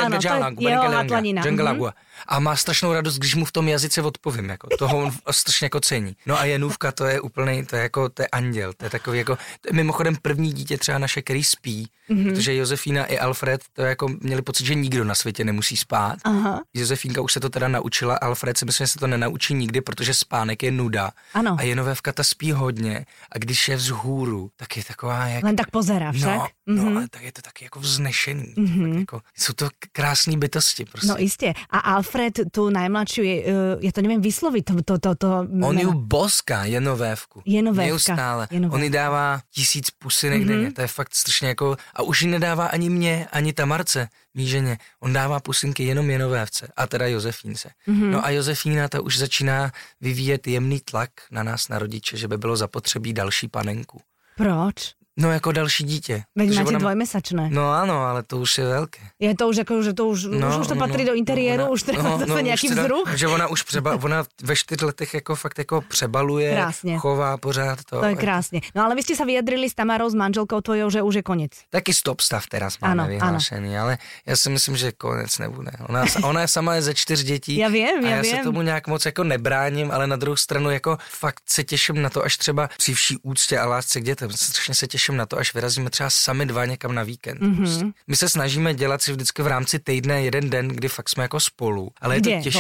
A 2.27 2.41
má 2.41 2.57
strašnou 2.57 2.93
radost, 2.93 3.19
když 3.19 3.35
mu 3.35 3.45
v 3.45 3.53
tom 3.53 3.69
jazyce 3.69 4.03
odpovím, 4.03 4.49
jako, 4.49 4.69
toho 4.79 4.99
on 4.99 5.13
strašně 5.31 5.65
jako 5.65 5.81
cení. 5.81 6.17
No 6.27 6.41
a 6.41 6.45
Janůvka, 6.45 6.93
to 6.93 7.05
je 7.05 7.21
úplný, 7.45 7.67
to 7.67 7.77
je 7.77 7.83
jako, 7.83 8.09
to 8.09 8.23
je 8.23 8.29
anděl, 8.29 8.73
to 8.73 8.85
je 8.85 8.91
takový 8.91 9.19
jako, 9.19 9.37
to 9.37 9.69
je 9.69 9.73
mimochodem 9.73 10.17
první 10.23 10.53
dítě 10.53 10.79
třeba 10.79 10.99
naše, 10.99 11.23
který 11.23 11.45
spí, 11.45 11.89
mm-hmm. 12.11 12.31
protože 12.31 12.57
Josefína 12.57 13.05
i 13.05 13.19
Alfred 13.19 13.61
to 13.73 13.83
jako 13.83 14.09
měli 14.21 14.43
pocit, 14.43 14.67
že 14.67 14.75
nikdo 14.75 15.05
na 15.05 15.15
světě 15.15 15.45
nemusí 15.45 15.77
spát. 15.77 16.19
Aha. 16.25 16.63
Josefínka 16.75 17.21
už 17.21 17.33
se 17.33 17.41
to 17.41 17.49
teda 17.49 17.69
naučila, 17.69 18.17
Alfred 18.17 18.59
si 18.59 18.65
myslím, 18.65 18.87
že 18.87 18.93
se 18.93 18.99
to 18.99 19.07
nenaučí 19.07 19.55
nikdy, 19.55 19.81
protože 19.81 20.15
spánek 20.15 20.63
je 20.63 20.71
nuda. 20.71 21.11
Ano. 21.35 21.57
A 21.59 21.63
Jenovévka 21.63 22.13
ta 22.13 22.25
spí 22.25 22.53
hodně 22.53 23.07
a 23.33 23.39
když 23.39 23.69
je 23.69 23.77
vzhůru, 23.77 24.51
tak 24.57 24.77
je 24.77 24.85
taková 24.85 25.27
jak... 25.27 25.45
Len 25.45 25.57
tak 25.57 25.71
pozerá 25.71 26.13
však. 26.13 26.37
No, 26.37 26.45
mm-hmm. 26.45 26.77
no 26.77 26.83
mhm. 26.83 26.97
ale 26.97 27.09
tak 27.11 27.23
je 27.23 27.33
to 27.33 27.43
taky 27.43 27.65
jako 27.65 27.81
vznešený. 27.81 28.55
Mm-hmm. 28.57 28.91
Tak 28.91 28.99
jako, 28.99 29.21
jsou 29.37 29.53
to 29.53 29.69
krásné 29.93 30.37
bytosti 30.37 30.85
prostě. 30.85 31.09
No 31.09 31.17
jistě. 31.19 31.53
A 31.71 31.79
Alfred 31.79 32.41
tu 32.51 32.71
najmladšiu, 32.71 33.25
je, 33.25 33.37
uh, 33.45 33.85
ja 33.85 33.93
to 33.93 34.01
neviem 34.03 34.23
vysloviť, 34.23 34.63
to, 34.65 34.75
to, 34.83 34.95
to, 34.99 35.11
to 35.15 35.29
On 35.63 35.79
ju 35.79 35.91
boská, 35.93 36.65
jenovévku. 36.65 37.34
Jenovévka. 37.45 37.87
Neustále. 37.87 38.49
Jenovévka. 38.51 38.77
On 38.77 38.83
ji 38.83 38.91
dává 38.91 39.41
tisíc 39.51 39.91
pusinek 39.91 40.43
mm-hmm. 40.43 40.47
denně, 40.47 40.73
to 40.73 40.81
je 40.81 40.87
fakt 40.87 41.15
strašně 41.15 41.49
jako, 41.49 41.77
a 41.95 42.03
už 42.03 42.23
ji 42.23 42.29
nedává 42.29 42.67
ani 42.67 42.91
mě, 42.91 43.29
ani 43.33 43.53
Tamarce, 43.53 44.09
mý 44.35 44.49
ženě. 44.49 44.79
On 45.01 45.13
dává 45.13 45.41
pusinky 45.41 45.85
jenom 45.85 46.11
jenovévce, 46.11 46.73
a 46.77 46.87
teda 46.87 47.07
Josefínce. 47.07 47.71
Mm-hmm. 47.89 48.11
No 48.11 48.25
a 48.25 48.31
Josefína 48.31 48.89
ta 48.89 49.01
už 49.01 49.19
začíná 49.19 49.73
vyvíjet 50.01 50.47
jemný 50.47 50.81
tlak 50.81 51.11
na 51.31 51.43
nás, 51.43 51.69
na 51.69 51.79
rodiče, 51.79 52.17
že 52.17 52.29
by 52.29 52.39
bylo 52.39 52.57
zapotřebí 52.57 53.13
další 53.13 53.49
panenku. 53.49 54.01
Proč? 54.37 54.75
No 55.17 55.33
jako 55.33 55.53
další 55.53 55.85
dítě. 55.85 56.23
Veď 56.37 56.57
máte 56.57 56.69
ona... 56.69 56.79
dvojmesačné. 56.79 57.49
No 57.53 57.73
ano, 57.73 58.03
ale 58.03 58.23
to 58.23 58.39
už 58.39 58.59
je 58.59 58.65
velké. 58.65 59.01
Je 59.21 59.37
to 59.37 59.49
už 59.49 59.57
jako, 59.57 59.83
že 59.83 59.93
to 59.93 60.07
už, 60.07 60.25
no, 60.25 60.61
už, 60.61 60.67
to 60.67 60.75
patří 60.75 60.99
no, 60.99 61.05
do 61.05 61.15
interiéru, 61.15 61.65
no, 61.65 61.71
už 61.71 61.83
treba 61.83 62.03
no, 62.03 62.19
zase 62.19 62.31
no, 62.31 62.41
nějaký 62.41 62.69
teda, 62.69 62.83
vzruch. 62.83 63.15
Že 63.15 63.29
ona 63.29 63.47
už 63.47 63.63
přeba, 63.63 63.99
ona 64.03 64.25
ve 64.43 64.57
čtyř 64.57 64.83
letech 64.83 65.15
jako 65.15 65.37
fakt 65.37 65.59
jako 65.59 65.81
přebaluje, 65.81 66.55
krásně. 66.55 66.99
chová 66.99 67.37
pořád 67.37 67.79
to. 67.85 68.01
To 68.01 68.07
je 68.07 68.17
krásně. 68.17 68.61
No 68.75 68.85
ale 68.85 68.95
vy 68.95 69.03
jste 69.03 69.17
se 69.17 69.25
vyjadrili 69.25 69.71
s 69.71 69.75
Tamarou, 69.75 70.11
s 70.11 70.15
manželkou 70.15 70.61
tvojou, 70.61 70.91
že 70.91 71.03
už 71.03 71.15
je 71.15 71.23
konec. 71.23 71.51
Taky 71.71 71.95
stop 71.95 72.21
stav 72.21 72.47
teraz 72.47 72.79
máme 72.81 73.03
ano, 73.03 73.13
vyhlášený, 73.13 73.77
ano. 73.77 73.85
ale 73.85 73.99
já 74.27 74.37
si 74.37 74.51
myslím, 74.51 74.77
že 74.77 74.93
konec 74.93 75.39
nebude. 75.39 75.71
Ona, 75.89 76.05
ona 76.23 76.47
sama 76.47 76.75
je 76.75 76.83
ze 76.83 76.95
čtyř 76.95 77.23
dětí. 77.23 77.57
já 77.57 77.69
vím, 77.69 77.87
já, 78.05 78.17
já 78.17 78.25
se 78.25 78.37
tomu 78.37 78.63
nějak 78.63 78.87
moc 78.87 79.07
jako 79.07 79.25
nebráním, 79.25 79.91
ale 79.91 80.07
na 80.07 80.17
druhou 80.17 80.37
stranu 80.37 80.71
jako 80.71 80.99
fakt 81.11 81.43
se 81.47 81.65
těším 81.65 82.03
na 82.03 82.11
to, 82.11 82.25
až 82.25 82.37
třeba 82.37 82.69
při 82.79 82.95
vší 82.95 83.17
úctě 83.23 83.59
a 83.59 83.67
lásce 83.67 84.01
k 84.01 84.05
dětem, 84.05 84.31
strašně 84.31 84.75
se 84.75 84.87
těším 84.87 85.04
na 85.13 85.27
to, 85.27 85.39
až 85.39 85.55
vyrazíme 85.55 85.91
třeba 85.91 86.11
sami 86.11 86.47
dva 86.47 86.65
někam 86.65 86.95
na 86.95 87.03
víkend. 87.03 87.41
Mm-hmm. 87.41 87.57
Prostě. 87.57 87.85
My 88.07 88.17
se 88.17 88.29
snažíme 88.29 88.75
dělat 88.75 89.03
si 89.03 89.13
vždycky 89.13 89.43
v 89.43 89.47
rámci 89.47 89.79
týdne 89.79 90.23
jeden 90.23 90.51
den, 90.51 90.69
kdy 90.69 90.89
fakt 90.89 91.09
jsme 91.09 91.23
jako 91.23 91.41
spolu. 91.41 91.91
Ale 92.01 92.21
Kde? 92.21 92.31
je 92.31 92.37
to 92.37 92.43
těžké. 92.43 92.59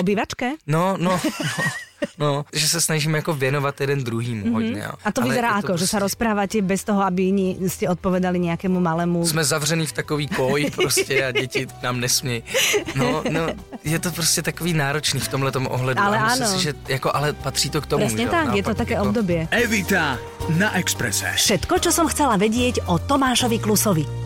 No, 0.66 0.96
no, 0.98 1.20
no. 1.58 1.64
No, 2.18 2.44
že 2.52 2.68
se 2.68 2.80
snažíme 2.80 3.18
jako 3.18 3.34
věnovat 3.34 3.80
jeden 3.80 4.04
druhýmu 4.04 4.46
mm-hmm. 4.46 4.52
hodně. 4.52 4.82
Jo. 4.82 4.92
A 5.04 5.12
to 5.12 5.20
Ale 5.20 5.30
vyzerá 5.30 5.48
jako, 5.48 5.66
prostě... 5.66 5.84
že 5.84 5.86
se 5.86 5.98
rozpráváte 5.98 6.62
bez 6.62 6.84
toho, 6.84 7.02
aby 7.02 7.22
jiní 7.22 7.58
jste 7.68 7.88
odpovedali 7.88 8.38
nějakému 8.38 8.80
malému. 8.80 9.26
Jsme 9.26 9.44
zavřený 9.44 9.86
v 9.86 9.92
takový 9.92 10.28
koj 10.28 10.70
prostě 10.76 11.24
a 11.24 11.32
děti 11.32 11.66
nám 11.82 12.00
nesmějí. 12.00 12.42
No, 12.94 13.22
no, 13.30 13.46
je 13.84 13.98
to 13.98 14.10
prostě 14.10 14.42
takový 14.42 14.72
náročný 14.72 15.20
v 15.20 15.28
tomhle 15.28 15.52
ohledu. 15.52 16.00
Ale 16.00 16.18
a 16.18 16.24
ano. 16.24 16.46
Si, 16.46 16.62
že 16.62 16.74
jako, 16.88 17.10
ale 17.14 17.32
patří 17.32 17.70
to 17.70 17.80
k 17.80 17.86
tomu. 17.86 18.06
Přesně 18.06 18.28
tak, 18.28 18.54
je 18.54 18.62
to 18.62 18.74
také 18.74 18.94
jako... 18.94 19.06
obdobie. 19.06 19.48
Evita 19.50 20.18
na 20.48 20.76
Exprese. 20.76 21.32
Všetko, 21.36 21.78
čo 21.80 21.90
som 21.92 22.06
chcela 22.10 22.36
vedieť 22.36 22.84
o 22.84 23.00
Tomášovi 23.00 23.58
Klusovi. 23.58 24.23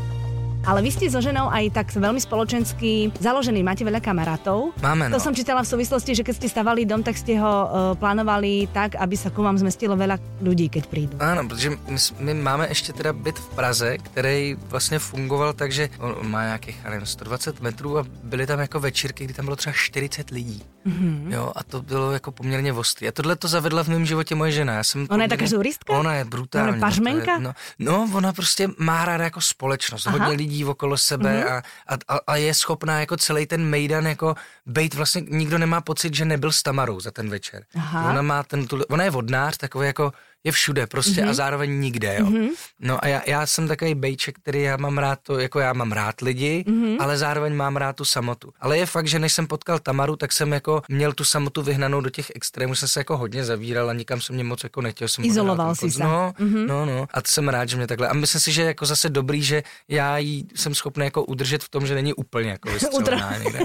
Ale 0.68 0.84
vy 0.84 0.92
ste 0.92 1.08
so 1.08 1.24
ženou 1.24 1.48
aj 1.48 1.72
tak 1.72 1.88
veľmi 1.96 2.20
spoločensky 2.20 3.08
založení, 3.16 3.64
máte 3.64 3.88
veľa 3.88 4.04
kamarátov. 4.04 4.76
Máme, 4.84 5.08
no. 5.08 5.16
To 5.16 5.24
som 5.24 5.32
čítala 5.32 5.64
v 5.64 5.68
súvislosti, 5.72 6.12
že 6.12 6.20
keď 6.20 6.34
ste 6.44 6.48
stavali 6.52 6.84
dom, 6.84 7.00
tak 7.00 7.16
ste 7.16 7.40
ho 7.40 7.48
uh, 7.48 7.68
plánovali 7.96 8.68
tak, 8.68 9.00
aby 9.00 9.16
sa 9.16 9.32
ku 9.32 9.40
vám 9.40 9.56
zmestilo 9.56 9.96
veľa 9.96 10.20
ľudí, 10.44 10.68
keď 10.68 10.84
prídu. 10.92 11.16
Áno, 11.24 11.48
protože 11.48 11.72
my, 11.72 12.00
my 12.20 12.32
máme 12.34 12.68
ještě 12.68 12.92
teda 12.92 13.16
byt 13.16 13.38
v 13.38 13.48
Praze, 13.56 13.98
který 13.98 14.56
vlastně 14.68 14.98
fungoval 14.98 15.52
tak, 15.52 15.72
že 15.72 15.88
on 15.98 16.28
má 16.28 16.44
nějakých, 16.44 16.84
nevím, 16.84 17.06
120 17.06 17.60
metrů 17.60 17.98
a 17.98 18.04
byly 18.22 18.46
tam 18.46 18.60
jako 18.60 18.80
večírky, 18.80 19.24
kdy 19.24 19.34
tam 19.34 19.44
bylo 19.44 19.56
třeba 19.56 19.72
40 19.72 20.30
lidí. 20.30 20.62
Mm-hmm. 20.88 21.32
Jo, 21.32 21.52
a 21.56 21.64
to 21.64 21.82
bylo 21.82 22.12
jako 22.12 22.32
poměrně 22.32 22.72
vostý. 22.72 23.08
A 23.08 23.12
tohle 23.12 23.36
to 23.36 23.48
zavedla 23.48 23.84
v 23.84 23.88
mém 23.88 24.06
životě 24.06 24.34
moje 24.34 24.52
žena. 24.52 24.72
Já 24.72 24.84
jsem 24.84 25.00
ona 25.00 25.08
poměrně, 25.08 25.24
je 25.24 25.38
taká 25.38 25.46
žuristka? 25.46 25.92
Ona 25.92 26.14
je 26.14 26.24
brutální. 26.24 26.68
Ona 26.68 26.76
je 26.76 26.80
pařmenka? 26.80 27.38
No, 27.38 27.52
no, 27.78 28.10
ona 28.14 28.32
prostě 28.32 28.68
má 28.78 29.04
ráda 29.04 29.24
jako 29.24 29.40
společnost. 29.40 30.06
Aha. 30.06 30.18
Hodně 30.18 30.36
lidí 30.36 30.64
okolo 30.64 30.96
sebe 30.96 31.44
mm-hmm. 31.44 31.62
a, 31.88 32.14
a, 32.14 32.18
a, 32.26 32.36
je 32.36 32.54
schopná 32.54 33.00
jako 33.00 33.16
celý 33.16 33.46
ten 33.46 33.64
mejdan 33.64 34.06
jako 34.06 34.34
bejt, 34.66 34.94
vlastně 34.94 35.22
nikdo 35.28 35.58
nemá 35.58 35.80
pocit, 35.80 36.14
že 36.14 36.24
nebyl 36.24 36.52
s 36.52 36.62
Tamarou 36.62 37.00
za 37.00 37.10
ten 37.10 37.30
večer. 37.30 37.64
Aha. 37.74 38.10
Ona 38.10 38.22
má 38.22 38.42
ten, 38.42 38.66
ona 38.88 39.04
je 39.04 39.10
vodnář, 39.10 39.56
takový 39.56 39.86
jako 39.86 40.12
je 40.44 40.52
všude 40.52 40.86
prostě 40.86 41.20
mm-hmm. 41.20 41.22
a 41.22 41.26
mhm. 41.26 41.34
zároveň 41.34 41.80
nikde, 41.80 42.16
jo. 42.20 42.26
Mm-hmm. 42.26 42.48
No 42.80 43.04
a 43.04 43.06
já, 43.06 43.22
já 43.26 43.46
jsem 43.46 43.68
takový 43.68 43.94
bejček, 43.94 44.38
který 44.38 44.62
já 44.62 44.76
mám 44.76 44.98
rád 44.98 45.18
to, 45.22 45.38
jako 45.38 45.60
já 45.60 45.72
mám 45.72 45.92
rád 45.92 46.20
lidi, 46.20 46.64
mm-hmm. 46.66 46.96
ale 47.00 47.18
zároveň 47.18 47.54
mám 47.54 47.76
rád 47.76 47.96
tu 47.96 48.04
samotu. 48.04 48.52
Ale 48.60 48.78
je 48.78 48.86
fakt, 48.86 49.08
že 49.08 49.18
než 49.18 49.32
jsem 49.32 49.46
potkal 49.46 49.78
Tamaru, 49.78 50.16
tak 50.16 50.32
jsem 50.32 50.52
jako 50.52 50.82
měl 50.88 51.12
tu 51.12 51.24
samotu 51.24 51.62
vyhnanou 51.62 52.00
do 52.00 52.10
těch 52.10 52.32
extrémů, 52.34 52.74
jsem 52.74 52.88
se 52.88 53.00
jako 53.00 53.16
hodně 53.16 53.44
zavíral 53.44 53.90
a 53.90 53.92
nikam 53.92 54.20
jsem 54.20 54.34
mě 54.34 54.44
moc 54.44 54.64
jako 54.64 54.80
nechtěl. 54.80 55.08
Jsem 55.08 55.24
Izoloval 55.24 55.74
si 55.74 55.90
se. 55.90 56.02
No, 56.02 56.32
mm-hmm. 56.38 56.66
no, 56.66 56.86
no. 56.86 57.06
A 57.14 57.18
jsem 57.26 57.48
rád, 57.48 57.68
že 57.68 57.76
mě 57.76 57.86
takhle. 57.86 58.08
A 58.08 58.12
myslím 58.12 58.40
si, 58.40 58.52
že 58.52 58.62
jako 58.62 58.86
zase 58.86 59.08
dobrý, 59.08 59.42
že 59.42 59.62
já 59.88 60.18
jí 60.18 60.46
jsem 60.54 60.74
schopný 60.74 61.04
jako 61.04 61.24
udržet 61.24 61.64
v 61.64 61.68
tom, 61.68 61.86
že 61.86 61.94
není 61.94 62.14
úplně 62.14 62.50
jako 62.50 62.68
vystřelená 62.72 63.38
někde. 63.38 63.60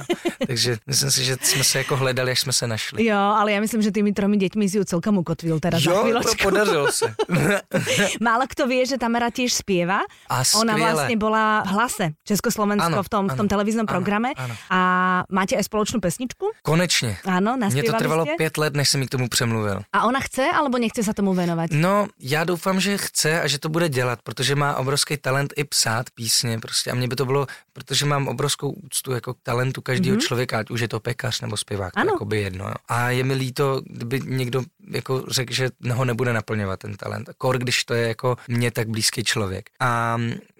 Takže 0.48 0.78
myslím 0.88 1.12
si, 1.12 1.24
že 1.24 1.38
jsme 1.42 1.64
se 1.64 1.78
jako 1.78 1.96
hledali, 1.96 2.32
až 2.32 2.40
jsme 2.40 2.54
se 2.54 2.68
našli. 2.68 3.06
Jo, 3.06 3.18
ale 3.18 3.52
já 3.52 3.60
myslím, 3.60 3.82
že 3.82 3.92
tými 3.92 4.14
tromi 4.14 4.38
dětmi 4.38 4.70
si 4.70 4.78
ju 4.78 4.84
celkem 4.84 5.18
ukotvil 5.18 5.60
teda 5.60 5.78
jo, 5.82 6.14
za 6.24 6.63
podařilo 6.64 6.92
se. 6.92 7.08
Málo 8.28 8.46
kto 8.50 8.68
vie, 8.68 8.86
že 8.86 8.98
Tamara 8.98 9.30
tiež 9.30 9.54
spieva. 9.54 10.02
A 10.30 10.44
Ona 10.56 10.74
vlastne 10.80 11.16
bola 11.20 11.64
v 11.68 11.70
hlase 11.76 12.06
Československo 12.24 13.00
ano, 13.00 13.04
v, 13.04 13.10
tom, 13.10 13.24
ano, 13.28 13.34
v 13.34 13.38
tom 13.38 13.48
televíznom 13.48 13.86
programe. 13.86 14.32
Ano. 14.38 14.56
A 14.72 14.80
máte 15.30 15.60
aj 15.60 15.68
spoločnú 15.68 16.00
pesničku? 16.00 16.52
Konečně. 16.62 17.18
Ano, 17.26 17.58
Mně 17.58 17.84
to 17.84 17.94
trvalo 17.94 18.24
ste? 18.26 18.36
pět 18.38 18.58
let, 18.58 18.74
než 18.74 18.90
jsem 18.90 19.00
mi 19.00 19.08
k 19.08 19.10
tomu 19.10 19.28
přemluvil. 19.30 19.82
A 19.94 20.06
ona 20.06 20.20
chce, 20.20 20.52
alebo 20.52 20.78
nechce 20.78 21.04
sa 21.04 21.14
tomu 21.14 21.34
venovať? 21.34 21.70
No, 21.74 22.08
já 22.20 22.44
doufám, 22.44 22.80
že 22.80 22.98
chce 22.98 23.42
a 23.42 23.48
že 23.48 23.60
to 23.60 23.70
bude 23.70 23.90
dělat, 23.90 24.20
protože 24.24 24.56
má 24.56 24.76
obrovský 24.76 25.18
talent 25.18 25.54
i 25.56 25.64
psát 25.64 26.10
písně 26.16 26.60
prostě. 26.60 26.92
A 26.92 26.96
mně 26.96 27.08
by 27.08 27.16
to 27.16 27.26
bylo, 27.26 27.48
protože 27.74 28.06
mám 28.06 28.28
obrovskou 28.28 28.72
úctu 28.72 29.12
jako 29.12 29.34
k 29.34 29.38
talentu 29.44 29.82
každého 29.82 30.18
mm-hmm. 30.18 30.28
člověka, 30.28 30.60
ať 30.60 30.70
už 30.70 30.80
je 30.82 30.88
to 30.88 31.00
pekař 31.00 31.42
nebo 31.42 31.58
zpěvák, 31.58 31.92
ano. 31.96 32.06
to 32.06 32.16
jako 32.16 32.26
by 32.26 32.42
jedno. 32.42 32.66
Jo. 32.66 32.74
A 32.88 33.10
je 33.10 33.24
mi 33.24 33.34
líto, 33.34 33.82
kdyby 33.86 34.22
někdo 34.26 34.64
jako 34.90 35.24
řekl, 35.28 35.54
že 35.54 35.70
ho 35.92 36.06
nebude 36.06 36.34
naplňovat 36.54 36.80
ten 36.80 36.96
talent. 36.98 37.30
Kor, 37.38 37.58
když 37.58 37.84
to 37.84 37.94
je 37.94 38.08
jako 38.08 38.38
mě 38.48 38.72
tak 38.72 38.90
blízký 38.90 39.24
člověk. 39.24 39.70
A 39.80 40.18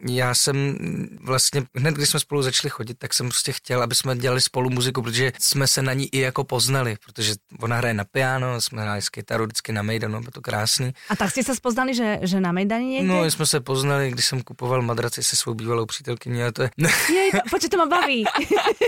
já 0.10 0.36
jsem 0.36 0.78
vlastně, 1.22 1.64
hned 1.76 1.96
když 1.96 2.10
jsme 2.10 2.20
spolu 2.20 2.42
začali 2.42 2.70
chodit, 2.70 2.98
tak 2.98 3.14
jsem 3.14 3.30
prostě 3.30 3.52
chtěl, 3.52 3.82
aby 3.82 3.96
jsme 3.96 4.16
dělali 4.16 4.42
spolu 4.42 4.70
muziku, 4.70 5.02
protože 5.02 5.32
jsme 5.40 5.68
se 5.68 5.82
na 5.82 5.94
ní 5.94 6.16
i 6.16 6.20
jako 6.20 6.44
poznali, 6.44 6.98
protože 7.06 7.34
ona 7.60 7.76
hraje 7.78 7.94
na 7.94 8.04
piano, 8.04 8.62
jsme 8.62 8.82
hráli 8.82 9.02
s 9.02 9.10
kytaru 9.10 9.46
vždycky 9.46 9.72
na 9.72 9.82
Mejdanu, 9.82 10.20
bylo 10.20 10.32
to 10.32 10.42
krásný. 10.42 10.94
A 11.10 11.16
tak 11.16 11.32
jste 11.32 11.44
se 11.44 11.54
poznali, 11.62 11.96
že, 11.96 12.20
že 12.22 12.40
na 12.40 12.52
Mejdani 12.52 12.86
někde? 12.86 13.08
No, 13.08 13.26
jsme 13.26 13.46
se 13.46 13.60
poznali, 13.60 14.12
když 14.12 14.26
jsem 14.26 14.42
kupoval 14.42 14.82
madraci 14.82 15.24
se 15.24 15.36
svou 15.36 15.54
bývalou 15.54 15.86
přítelkyní, 15.86 16.42
ale 16.42 16.52
to 16.52 16.62
je... 16.62 16.70
Jej, 17.14 17.32
počkej, 17.50 17.70
to 17.70 17.78
má 17.78 17.86
baví. 17.86 18.24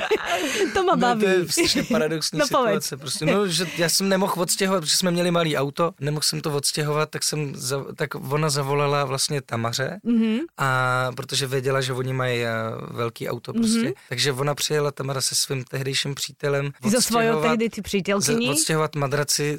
to 0.73 0.83
má 0.83 0.95
baví. 0.95 1.25
No, 1.25 1.33
to 1.33 1.39
je 1.39 1.47
strašně 1.47 1.83
paradoxní 1.83 2.39
no, 2.39 2.45
situace. 2.45 2.97
Prostě, 2.97 3.25
no, 3.25 3.47
že 3.47 3.67
já 3.77 3.89
jsem 3.89 4.09
nemohl 4.09 4.33
odstěhovat, 4.37 4.83
protože 4.83 4.97
jsme 4.97 5.11
měli 5.11 5.31
malý 5.31 5.57
auto, 5.57 5.91
nemohl 5.99 6.23
jsem 6.23 6.41
to 6.41 6.53
odstěhovat, 6.53 6.94
tak 7.05 7.23
jsem 7.23 7.55
za, 7.55 7.85
tak 7.95 8.15
ona 8.15 8.49
zavolala 8.49 9.05
vlastně 9.05 9.41
Tamaře, 9.41 9.99
mm-hmm. 10.05 10.39
a 10.57 11.09
protože 11.15 11.47
věděla, 11.47 11.81
že 11.81 11.93
oni 11.93 12.13
mají 12.13 12.41
uh, 12.41 12.47
velký 12.97 13.29
auto 13.29 13.53
prostě, 13.53 13.79
mm-hmm. 13.79 14.09
takže 14.09 14.31
ona 14.31 14.55
přijela 14.55 14.91
Tamara 14.91 15.21
se 15.21 15.35
svým 15.35 15.63
tehdejším 15.63 16.15
přítelem. 16.15 16.71
Za 16.85 17.01
svojou 17.01 17.41
tehdy 17.41 17.69
ty? 17.69 17.81
Odstěhovat 18.49 18.95
madraci 18.95 19.57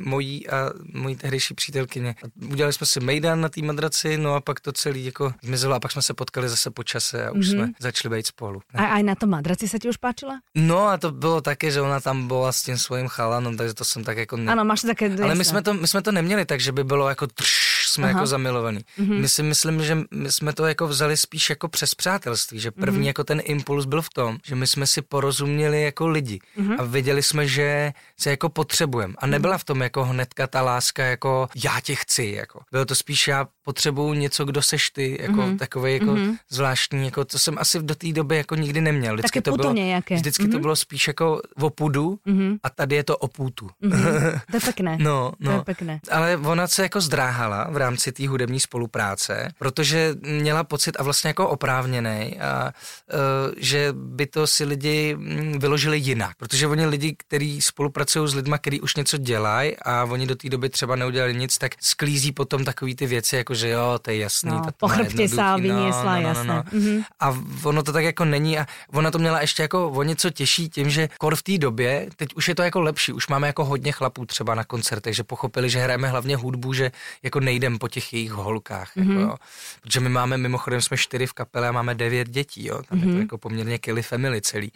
mojí 0.00 0.48
a 0.48 0.70
mojí 0.94 1.16
tehdejší 1.16 1.54
přítelkyně. 1.54 2.14
A 2.24 2.26
udělali 2.52 2.72
jsme 2.72 2.86
si 2.86 3.00
mejdan 3.00 3.40
na 3.40 3.48
té 3.48 3.62
madraci, 3.62 4.18
no 4.18 4.34
a 4.34 4.40
pak 4.40 4.60
to 4.60 4.72
celý 4.72 5.04
jako 5.04 5.32
zmizelo 5.42 5.74
a 5.74 5.80
pak 5.80 5.92
jsme 5.92 6.02
se 6.02 6.14
potkali 6.14 6.48
zase 6.48 6.70
po 6.70 6.82
čase 6.82 7.26
a 7.26 7.30
už 7.30 7.46
mm-hmm. 7.46 7.50
jsme 7.50 7.72
začali 7.80 8.16
být 8.16 8.26
spolu. 8.26 8.60
Ne? 8.74 8.80
A 8.80 8.94
aj 8.94 9.02
na 9.02 9.14
tom 9.14 9.30
madraci 9.30 9.68
se 9.68 9.78
ti 9.78 9.88
už 9.88 9.96
páčila? 9.96 10.40
No 10.54 10.88
a 10.88 10.96
to 10.96 11.10
bylo 11.10 11.40
také, 11.40 11.70
že 11.70 11.80
ona 11.80 12.00
tam 12.00 12.26
byla 12.26 12.52
s 12.52 12.62
tím 12.62 12.78
svým 12.78 13.08
chalanom, 13.08 13.56
takže 13.56 13.74
to 13.74 13.84
jsem 13.84 14.04
tak 14.04 14.16
jako... 14.16 14.36
Ne... 14.36 14.52
Ano, 14.52 14.64
máš 14.64 14.80
také... 14.80 15.16
Ale 15.22 15.34
my 15.34 15.44
jsme, 15.44 15.62
to, 15.62 15.74
my 15.74 15.88
jsme 15.88 16.02
to 16.02 16.12
neměli 16.12 16.44
tak, 16.46 16.60
že 16.60 16.72
by 16.72 16.84
bylo 16.84 17.08
jako 17.08 17.26
trš, 17.26 17.65
jsme 17.96 18.10
Aha. 18.10 18.18
jako 18.18 18.26
zamilovaní. 18.26 18.80
Mm-hmm. 18.98 19.20
My 19.20 19.28
si 19.28 19.42
myslím, 19.42 19.84
že 19.84 19.98
my 20.14 20.32
jsme 20.32 20.52
to 20.52 20.66
jako 20.66 20.88
vzali 20.88 21.16
spíš 21.16 21.50
jako 21.50 21.68
přes 21.68 21.94
přátelství, 21.94 22.60
že 22.60 22.70
první 22.70 23.00
mm-hmm. 23.00 23.06
jako 23.06 23.24
ten 23.24 23.40
impuls 23.44 23.84
byl 23.84 24.02
v 24.02 24.10
tom, 24.10 24.38
že 24.44 24.54
my 24.54 24.66
jsme 24.66 24.86
si 24.86 25.02
porozuměli 25.02 25.82
jako 25.82 26.08
lidi 26.08 26.38
mm-hmm. 26.58 26.76
a 26.78 26.84
věděli 26.84 27.22
jsme, 27.22 27.46
že 27.48 27.92
se 28.20 28.30
jako 28.30 28.48
potřebujeme. 28.48 29.14
A 29.18 29.26
nebyla 29.26 29.58
v 29.58 29.64
tom 29.64 29.82
jako 29.82 30.04
hnedka 30.04 30.46
ta 30.46 30.62
láska 30.62 31.04
jako 31.04 31.48
já 31.64 31.80
tě 31.80 31.94
chci, 31.94 32.24
jako. 32.24 32.60
Bylo 32.72 32.84
to 32.84 32.94
spíš 32.94 33.28
já 33.28 33.46
potřebuju 33.64 34.14
něco, 34.14 34.44
kdo 34.44 34.62
seš 34.62 34.90
ty, 34.90 35.18
jako 35.20 35.40
mm-hmm. 35.40 35.58
takový 35.58 35.92
jako 35.92 36.04
mm-hmm. 36.04 36.36
zvláštní, 36.50 37.04
jako 37.04 37.24
to 37.24 37.38
jsem 37.38 37.58
asi 37.58 37.82
do 37.82 37.94
té 37.94 38.12
doby 38.12 38.36
jako 38.36 38.54
nikdy 38.54 38.80
neměl. 38.80 39.14
Vždycky 39.14 39.40
to 39.40 39.52
bylo, 39.52 39.72
nějaké. 39.72 40.14
vždycky 40.14 40.44
mm-hmm. 40.44 40.52
to 40.52 40.58
bylo 40.58 40.76
spíš 40.76 41.08
jako 41.08 41.40
o 41.60 41.70
pudu 41.70 42.18
mm-hmm. 42.26 42.58
a 42.62 42.70
tady 42.70 42.96
je 42.96 43.04
to 43.04 43.16
o 43.16 43.28
půtu. 43.28 43.70
Mm-hmm. 43.82 44.40
To 44.50 44.56
je 44.56 44.60
pěkné. 44.64 44.96
no, 45.00 45.32
no. 45.40 45.50
To 45.50 45.58
je 45.58 45.64
pěkné. 45.64 46.00
Ale 46.10 46.36
ona 46.36 46.68
se 46.68 46.82
jako 46.82 47.00
zdráhala 47.00 47.68
v 47.70 47.76
rámci 47.86 48.12
té 48.12 48.28
hudební 48.28 48.60
spolupráce, 48.60 49.48
protože 49.58 50.14
měla 50.22 50.64
pocit 50.64 50.96
a 50.98 51.02
vlastně 51.02 51.28
jako 51.28 51.48
oprávněný, 51.48 52.38
a, 52.40 52.72
uh, 53.14 53.54
že 53.56 53.88
by 53.92 54.26
to 54.26 54.46
si 54.46 54.64
lidi 54.64 55.16
mm, 55.16 55.58
vyložili 55.58 55.98
jinak. 55.98 56.36
Protože 56.36 56.66
oni 56.66 56.86
lidi, 56.86 57.14
kteří 57.18 57.60
spolupracují 57.60 58.28
s 58.28 58.34
lidmi, 58.34 58.56
kteří 58.58 58.80
už 58.80 58.96
něco 58.96 59.16
dělají 59.18 59.76
a 59.76 60.04
oni 60.04 60.26
do 60.26 60.36
té 60.36 60.48
doby 60.48 60.68
třeba 60.68 60.96
neudělali 60.96 61.34
nic, 61.34 61.58
tak 61.58 61.72
sklízí 61.80 62.32
potom 62.32 62.64
takový 62.64 62.94
ty 62.94 63.06
věci, 63.06 63.36
jako 63.36 63.54
že 63.54 63.68
jo, 63.68 63.98
to 64.02 64.10
je 64.10 64.18
jasný. 64.18 64.50
No, 64.50 64.62
po 64.78 64.88
chrbtě 64.88 65.28
se 65.28 65.42
vyniesla, 65.56 66.16
no, 66.16 66.20
no, 66.20 66.22
no, 66.22 66.28
jasné. 66.28 66.46
No, 66.46 66.54
no. 66.54 66.62
Mm-hmm. 66.62 67.04
A 67.20 67.38
ono 67.64 67.82
to 67.82 67.92
tak 67.92 68.04
jako 68.04 68.24
není 68.24 68.58
a 68.58 68.66
ona 68.92 69.10
to 69.10 69.18
měla 69.18 69.40
ještě 69.40 69.62
jako 69.62 69.88
o 69.88 70.02
něco 70.02 70.30
těžší 70.30 70.68
tím, 70.68 70.90
že 70.90 71.08
kor 71.18 71.36
v 71.36 71.42
té 71.42 71.58
době, 71.58 72.08
teď 72.16 72.34
už 72.34 72.48
je 72.48 72.54
to 72.54 72.62
jako 72.62 72.80
lepší, 72.80 73.12
už 73.12 73.28
máme 73.28 73.46
jako 73.46 73.64
hodně 73.64 73.92
chlapů 73.92 74.26
třeba 74.26 74.54
na 74.54 74.64
koncertech, 74.64 75.16
že 75.16 75.24
pochopili, 75.24 75.70
že 75.70 75.78
hrajeme 75.78 76.08
hlavně 76.08 76.36
hudbu, 76.36 76.72
že 76.72 76.92
jako 77.22 77.40
nejdem 77.40 77.75
po 77.78 77.88
těch 77.88 78.12
jejich 78.12 78.30
holkách, 78.30 78.96
mm-hmm. 78.96 79.00
jako 79.00 79.12
mhm. 79.12 79.20
jo. 79.20 79.34
Protože 79.82 80.00
my 80.00 80.08
máme, 80.08 80.36
mimochodem 80.38 80.80
jsme 80.80 80.96
čtyři 80.96 81.26
v 81.26 81.32
kapele 81.32 81.68
a 81.68 81.72
máme 81.72 81.94
devět 81.94 82.28
dětí, 82.28 82.66
jo. 82.66 82.82
Tam 82.88 82.98
mm-hmm. 82.98 83.02
je 83.02 83.06
to 83.06 83.12
mhm. 83.12 83.20
jako 83.20 83.38
poměrně 83.38 83.78
Kelly 83.78 84.02
family 84.02 84.40
celý. 84.42 84.72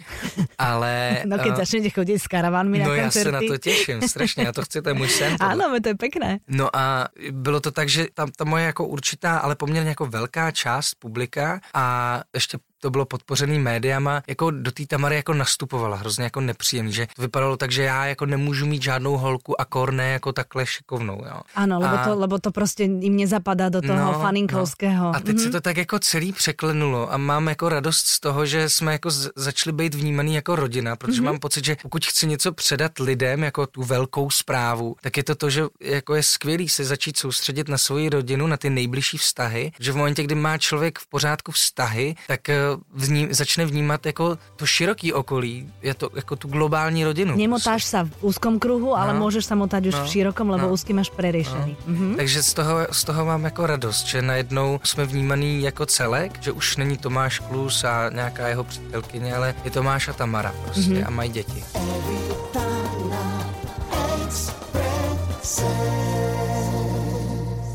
Ale... 0.58 1.22
no 1.26 1.38
keď 1.38 1.48
uh, 1.48 1.56
začnete 1.56 1.90
chodit 1.90 2.18
s 2.18 2.26
karavanmi 2.26 2.78
no, 2.78 2.84
na 2.84 3.02
koncerty. 3.02 3.30
No 3.30 3.36
já 3.36 3.40
se 3.40 3.46
na 3.46 3.52
to 3.52 3.58
těším, 3.58 4.08
strašně, 4.08 4.44
já 4.44 4.52
to 4.52 4.62
chci, 4.62 4.82
to 4.82 4.88
je 4.88 4.94
můj 4.94 5.08
sen. 5.08 5.36
Ano, 5.40 5.80
to 5.82 5.88
je 5.88 5.94
pěkné. 5.94 6.38
No 6.48 6.76
a 6.76 7.08
bylo 7.30 7.60
to 7.60 7.70
tak, 7.70 7.88
že 7.88 8.06
tam 8.14 8.30
ta 8.36 8.44
moje 8.44 8.64
jako 8.64 8.86
určitá, 8.86 9.38
ale 9.38 9.56
poměrně 9.56 9.88
jako 9.88 10.06
velká 10.06 10.50
část 10.50 10.94
publika 10.94 11.60
a 11.74 12.20
ještě 12.34 12.58
to 12.80 12.90
bylo 12.90 13.04
podpořený 13.04 13.58
médiama, 13.58 14.22
jako 14.28 14.50
do 14.50 14.70
té 14.70 14.86
Tamary 14.86 15.16
jako 15.16 15.34
nastupovala 15.34 15.96
hrozně 15.96 16.24
jako 16.24 16.40
nepříjemný, 16.40 16.92
že 16.92 17.06
to 17.16 17.22
vypadalo 17.22 17.56
tak, 17.56 17.70
že 17.70 17.82
já 17.82 18.06
jako 18.06 18.26
nemůžu 18.26 18.66
mít 18.66 18.82
žádnou 18.82 19.16
holku 19.16 19.60
a 19.60 19.64
korné 19.64 20.12
jako 20.12 20.32
takhle 20.32 20.66
šikovnou, 20.66 21.22
jo. 21.26 21.40
Ano, 21.54 21.80
lebo, 21.80 21.94
a... 21.94 22.04
to, 22.04 22.18
lebo 22.18 22.38
to 22.38 22.50
prostě 22.50 22.82
jim 22.82 23.16
nezapadá 23.16 23.68
do 23.68 23.82
toho 23.82 24.12
no, 24.12 24.20
faninkovského. 24.20 25.04
No. 25.04 25.16
A 25.16 25.20
teď 25.20 25.36
mm-hmm. 25.36 25.38
se 25.38 25.44
mhm. 25.44 25.52
to 25.52 25.60
tak 25.60 25.76
jako 25.76 25.98
celý 25.98 26.32
překlenulo 26.32 27.12
a 27.12 27.16
mám 27.16 27.48
jako 27.48 27.68
radost 27.68 28.06
z 28.06 28.20
toho, 28.20 28.46
že 28.46 28.68
jsme 28.68 28.92
jako 28.92 29.10
začali 29.36 29.72
být 29.72 29.94
vnímaný 29.94 30.34
jako 30.34 30.56
rodina, 30.56 30.96
protože 30.96 31.20
mm-hmm. 31.20 31.24
mám 31.24 31.38
pocit, 31.38 31.64
že 31.64 31.76
pokud 31.82 32.04
chci 32.06 32.26
něco 32.26 32.52
předat 32.52 32.98
lidem 32.98 33.44
jako 33.44 33.66
tu 33.66 33.82
velkou 33.82 34.30
zprávu, 34.30 34.96
tak 35.00 35.16
je 35.16 35.24
to 35.24 35.34
to, 35.34 35.50
že 35.50 35.62
jako 35.80 36.14
je 36.14 36.22
skvělý 36.22 36.68
se 36.68 36.84
začít 36.84 37.16
soustředit 37.16 37.68
na 37.68 37.78
svoji 37.78 38.08
rodinu, 38.08 38.46
na 38.46 38.56
ty 38.56 38.70
nejbližší 38.70 39.18
vztahy, 39.18 39.72
že 39.80 39.92
v 39.92 39.96
momentě, 39.96 40.22
kdy 40.22 40.34
má 40.34 40.58
člověk 40.58 40.98
v 40.98 41.06
pořádku 41.06 41.52
vztahy, 41.52 42.14
tak 42.26 42.48
eh, 42.48 42.56
vním, 42.94 43.34
začne 43.34 43.66
vnímat 43.66 44.06
jako 44.06 44.38
to 44.56 44.66
široký 44.66 45.12
okolí, 45.12 45.72
je 45.82 45.94
to 45.94 46.10
jako 46.14 46.36
tu 46.36 46.48
globální 46.48 47.04
rodinu. 47.04 47.36
Nemotáš 47.36 47.82
prostě. 47.82 47.90
se 47.90 48.04
v 48.04 48.24
úzkom 48.24 48.58
kruhu, 48.58 48.96
ale 48.96 49.14
no, 49.14 49.20
můžeš 49.20 49.44
se 49.44 49.54
motat 49.54 49.86
už 49.86 49.94
no, 49.94 50.04
v 50.04 50.08
širokom, 50.08 50.50
lebo 50.50 50.66
no, 50.66 50.72
úzký 50.72 50.92
máš 50.92 51.10
preriešený. 51.10 51.76
No. 51.86 51.94
Mhm. 51.94 52.14
Takže 52.16 52.42
z 52.42 52.54
toho, 52.54 52.86
z 52.90 53.04
toho 53.04 53.24
mám 53.24 53.44
jako 53.44 53.66
radost, 53.66 54.06
že 54.06 54.22
najednou 54.22 54.80
jsme 54.82 55.06
vnímaný 55.06 55.62
jako 55.62 55.86
celek, 55.86 56.42
že 56.42 56.52
už 56.52 56.76
není 56.76 56.96
Tomáš 56.96 57.38
Klus 57.38 57.84
a 57.84 58.08
nějaká 58.08 58.48
jeho 58.48 58.64
přítelkyně, 58.64 59.34
ale 59.34 59.54
je 59.64 59.70
Tomáš 59.70 60.08
a 60.08 60.12
Tamara 60.12 60.54
prostě 60.64 60.80
mm-hmm. 60.80 61.06
a 61.06 61.10
mají 61.10 61.30
děti. 61.30 61.64